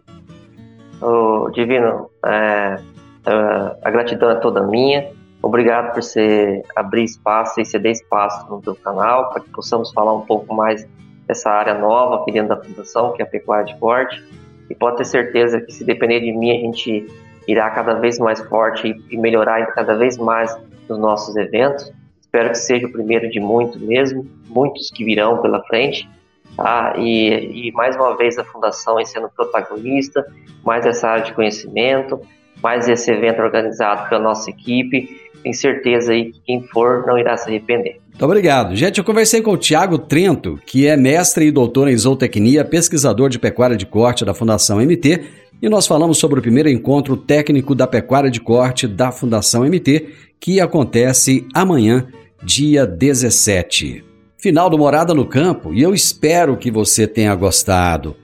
Oh, 1.00 1.52
Divino, 1.52 2.10
é, 2.26 2.80
é, 3.28 3.76
a 3.84 3.92
gratidão 3.92 4.32
é 4.32 4.36
toda 4.36 4.64
minha. 4.64 5.12
Obrigado 5.40 5.94
por 5.94 6.02
você 6.02 6.64
abrir 6.76 7.04
espaço 7.04 7.62
e 7.62 7.66
ceder 7.66 7.92
espaço 7.92 8.50
no 8.50 8.60
teu 8.60 8.76
canal 8.76 9.30
para 9.30 9.44
que 9.44 9.52
possamos 9.52 9.92
falar 9.92 10.16
um 10.16 10.22
pouco 10.22 10.52
mais 10.52 10.84
dessa 11.28 11.52
área 11.52 11.76
nova 11.76 12.24
aqui 12.24 12.32
dentro 12.32 12.56
da 12.56 12.64
Fundação, 12.64 13.14
que 13.14 13.22
é 13.22 13.26
a 13.26 13.28
pecuária 13.28 13.66
de 13.66 13.80
corte. 13.80 14.24
E 14.68 14.74
pode 14.74 14.98
ter 14.98 15.06
certeza 15.06 15.62
que 15.62 15.72
se 15.72 15.84
depender 15.84 16.22
de 16.22 16.32
mim, 16.32 16.50
a 16.50 16.60
gente 16.60 17.06
irá 17.48 17.70
cada 17.70 17.94
vez 17.94 18.18
mais 18.18 18.40
forte 18.40 18.96
e 19.12 19.16
melhorar 19.16 19.64
cada 19.76 19.96
vez 19.96 20.18
mais 20.18 20.58
nos 20.90 20.98
nossos 20.98 21.36
eventos. 21.36 21.94
Espero 22.20 22.50
que 22.50 22.58
seja 22.58 22.88
o 22.88 22.92
primeiro 22.92 23.30
de 23.30 23.40
muitos 23.40 23.80
mesmo, 23.80 24.26
muitos 24.50 24.90
que 24.90 25.06
virão 25.06 25.40
pela 25.40 25.62
frente. 25.66 26.10
Tá? 26.56 26.96
E, 26.98 27.68
e 27.68 27.72
mais 27.74 27.96
uma 27.96 28.16
vez 28.16 28.38
a 28.38 28.44
Fundação 28.44 29.04
sendo 29.06 29.30
protagonista, 29.30 30.26
mais 30.64 30.86
essa 30.86 31.08
área 31.08 31.26
de 31.26 31.34
conhecimento, 31.34 32.20
mais 32.64 32.88
esse 32.88 33.12
evento 33.12 33.42
organizado 33.42 34.10
pela 34.10 34.22
nossa 34.22 34.50
equipe. 34.50 35.22
Tenho 35.44 35.56
certeza 35.56 36.14
aí 36.14 36.32
que 36.32 36.42
quem 36.42 36.64
for 36.64 37.06
não 37.06 37.18
irá 37.18 37.38
se 37.38 37.50
arrepender. 37.50 38.00
Muito 38.10 38.26
obrigado. 38.26 38.76
Gente, 38.76 38.98
eu 38.98 39.04
conversei 39.04 39.42
com 39.42 39.52
o 39.52 39.58
Tiago 39.58 40.00
Trento, 40.00 40.58
que 40.66 40.88
é 40.88 40.96
mestre 40.96 41.46
e 41.46 41.52
doutor 41.52 41.88
em 41.88 41.98
zootecnia, 41.98 42.64
pesquisador 42.64 43.30
de 43.30 43.38
pecuária 43.38 43.76
de 43.76 43.86
corte 43.86 44.24
da 44.24 44.34
Fundação 44.34 44.78
MT, 44.78 45.22
e 45.62 45.70
nós 45.70 45.86
falamos 45.86 46.18
sobre 46.18 46.40
o 46.40 46.42
primeiro 46.42 46.70
encontro 46.70 47.18
técnico 47.18 47.76
da 47.76 47.86
pecuária 47.86 48.32
de 48.32 48.40
corte 48.40 48.88
da 48.88 49.12
Fundação 49.12 49.64
MT, 49.64 50.08
que 50.40 50.60
acontece 50.60 51.46
amanhã, 51.54 52.08
dia 52.44 52.86
17. 52.86 54.15
Final 54.46 54.70
do 54.70 54.78
Morada 54.78 55.12
no 55.12 55.26
Campo 55.26 55.74
e 55.74 55.82
eu 55.82 55.92
espero 55.92 56.56
que 56.56 56.70
você 56.70 57.08
tenha 57.08 57.34
gostado. 57.34 58.16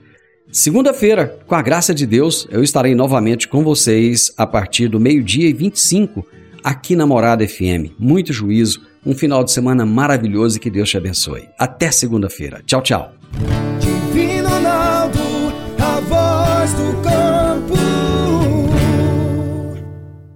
Segunda-feira, 0.52 1.40
com 1.48 1.56
a 1.56 1.64
graça 1.64 1.96
de 1.96 2.06
Deus, 2.06 2.48
eu 2.52 2.62
estarei 2.62 2.94
novamente 2.94 3.48
com 3.48 3.64
vocês 3.64 4.32
a 4.38 4.46
partir 4.46 4.88
do 4.88 5.00
meio-dia 5.00 5.50
e 5.50 5.54
25 5.54 6.24
aqui 6.64 6.96
na 6.96 7.08
Morada 7.08 7.48
FM. 7.48 7.98
Muito 7.98 8.32
juízo, 8.32 8.86
um 9.04 9.16
final 9.16 9.44
de 9.44 9.52
semana 9.52 9.84
maravilhoso 9.84 10.58
e 10.58 10.60
que 10.60 10.70
Deus 10.70 10.92
te 10.92 10.98
abençoe. 10.98 11.50
Até 11.58 11.90
segunda-feira. 11.90 12.62
Tchau, 12.68 12.84
tchau. 12.84 13.14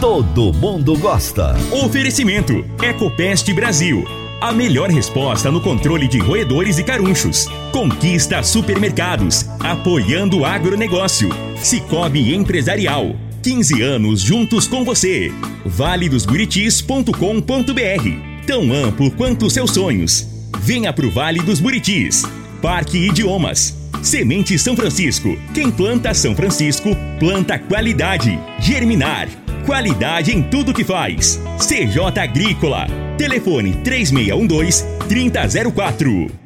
todo 0.00 0.52
mundo 0.52 0.98
gosta. 0.98 1.54
Oferecimento: 1.70 2.64
Ecopest 2.82 3.52
Brasil. 3.52 4.04
A 4.40 4.52
melhor 4.52 4.88
resposta 4.88 5.50
no 5.50 5.60
controle 5.60 6.08
de 6.08 6.18
roedores 6.18 6.78
e 6.78 6.82
carunchos. 6.82 7.46
Conquista 7.70 8.42
supermercados, 8.42 9.44
apoiando 9.60 10.38
o 10.38 10.46
agronegócio. 10.46 11.28
Cicobi 11.56 12.34
Empresarial. 12.34 13.14
15 13.42 13.82
anos 13.82 14.22
juntos 14.22 14.66
com 14.66 14.82
você. 14.82 15.30
valedosburitis.com.br 15.66 18.46
Tão 18.46 18.72
amplo 18.72 19.10
quanto 19.10 19.50
seus 19.50 19.72
sonhos. 19.72 20.26
Venha 20.60 20.92
pro 20.92 21.10
Vale 21.10 21.40
dos 21.40 21.60
Buritis. 21.60 22.24
Parque 22.62 22.96
Idiomas. 22.96 23.78
Semente 24.02 24.58
São 24.58 24.74
Francisco. 24.74 25.36
Quem 25.52 25.70
planta 25.70 26.14
São 26.14 26.34
Francisco, 26.34 26.96
planta 27.18 27.58
qualidade. 27.58 28.38
Germinar. 28.58 29.28
Qualidade 29.66 30.32
em 30.32 30.42
tudo 30.42 30.74
que 30.74 30.84
faz. 30.84 31.40
CJ 31.58 32.18
Agrícola. 32.20 32.86
Telefone 33.16 33.74
3612 33.84 34.84
3004. 35.08 36.39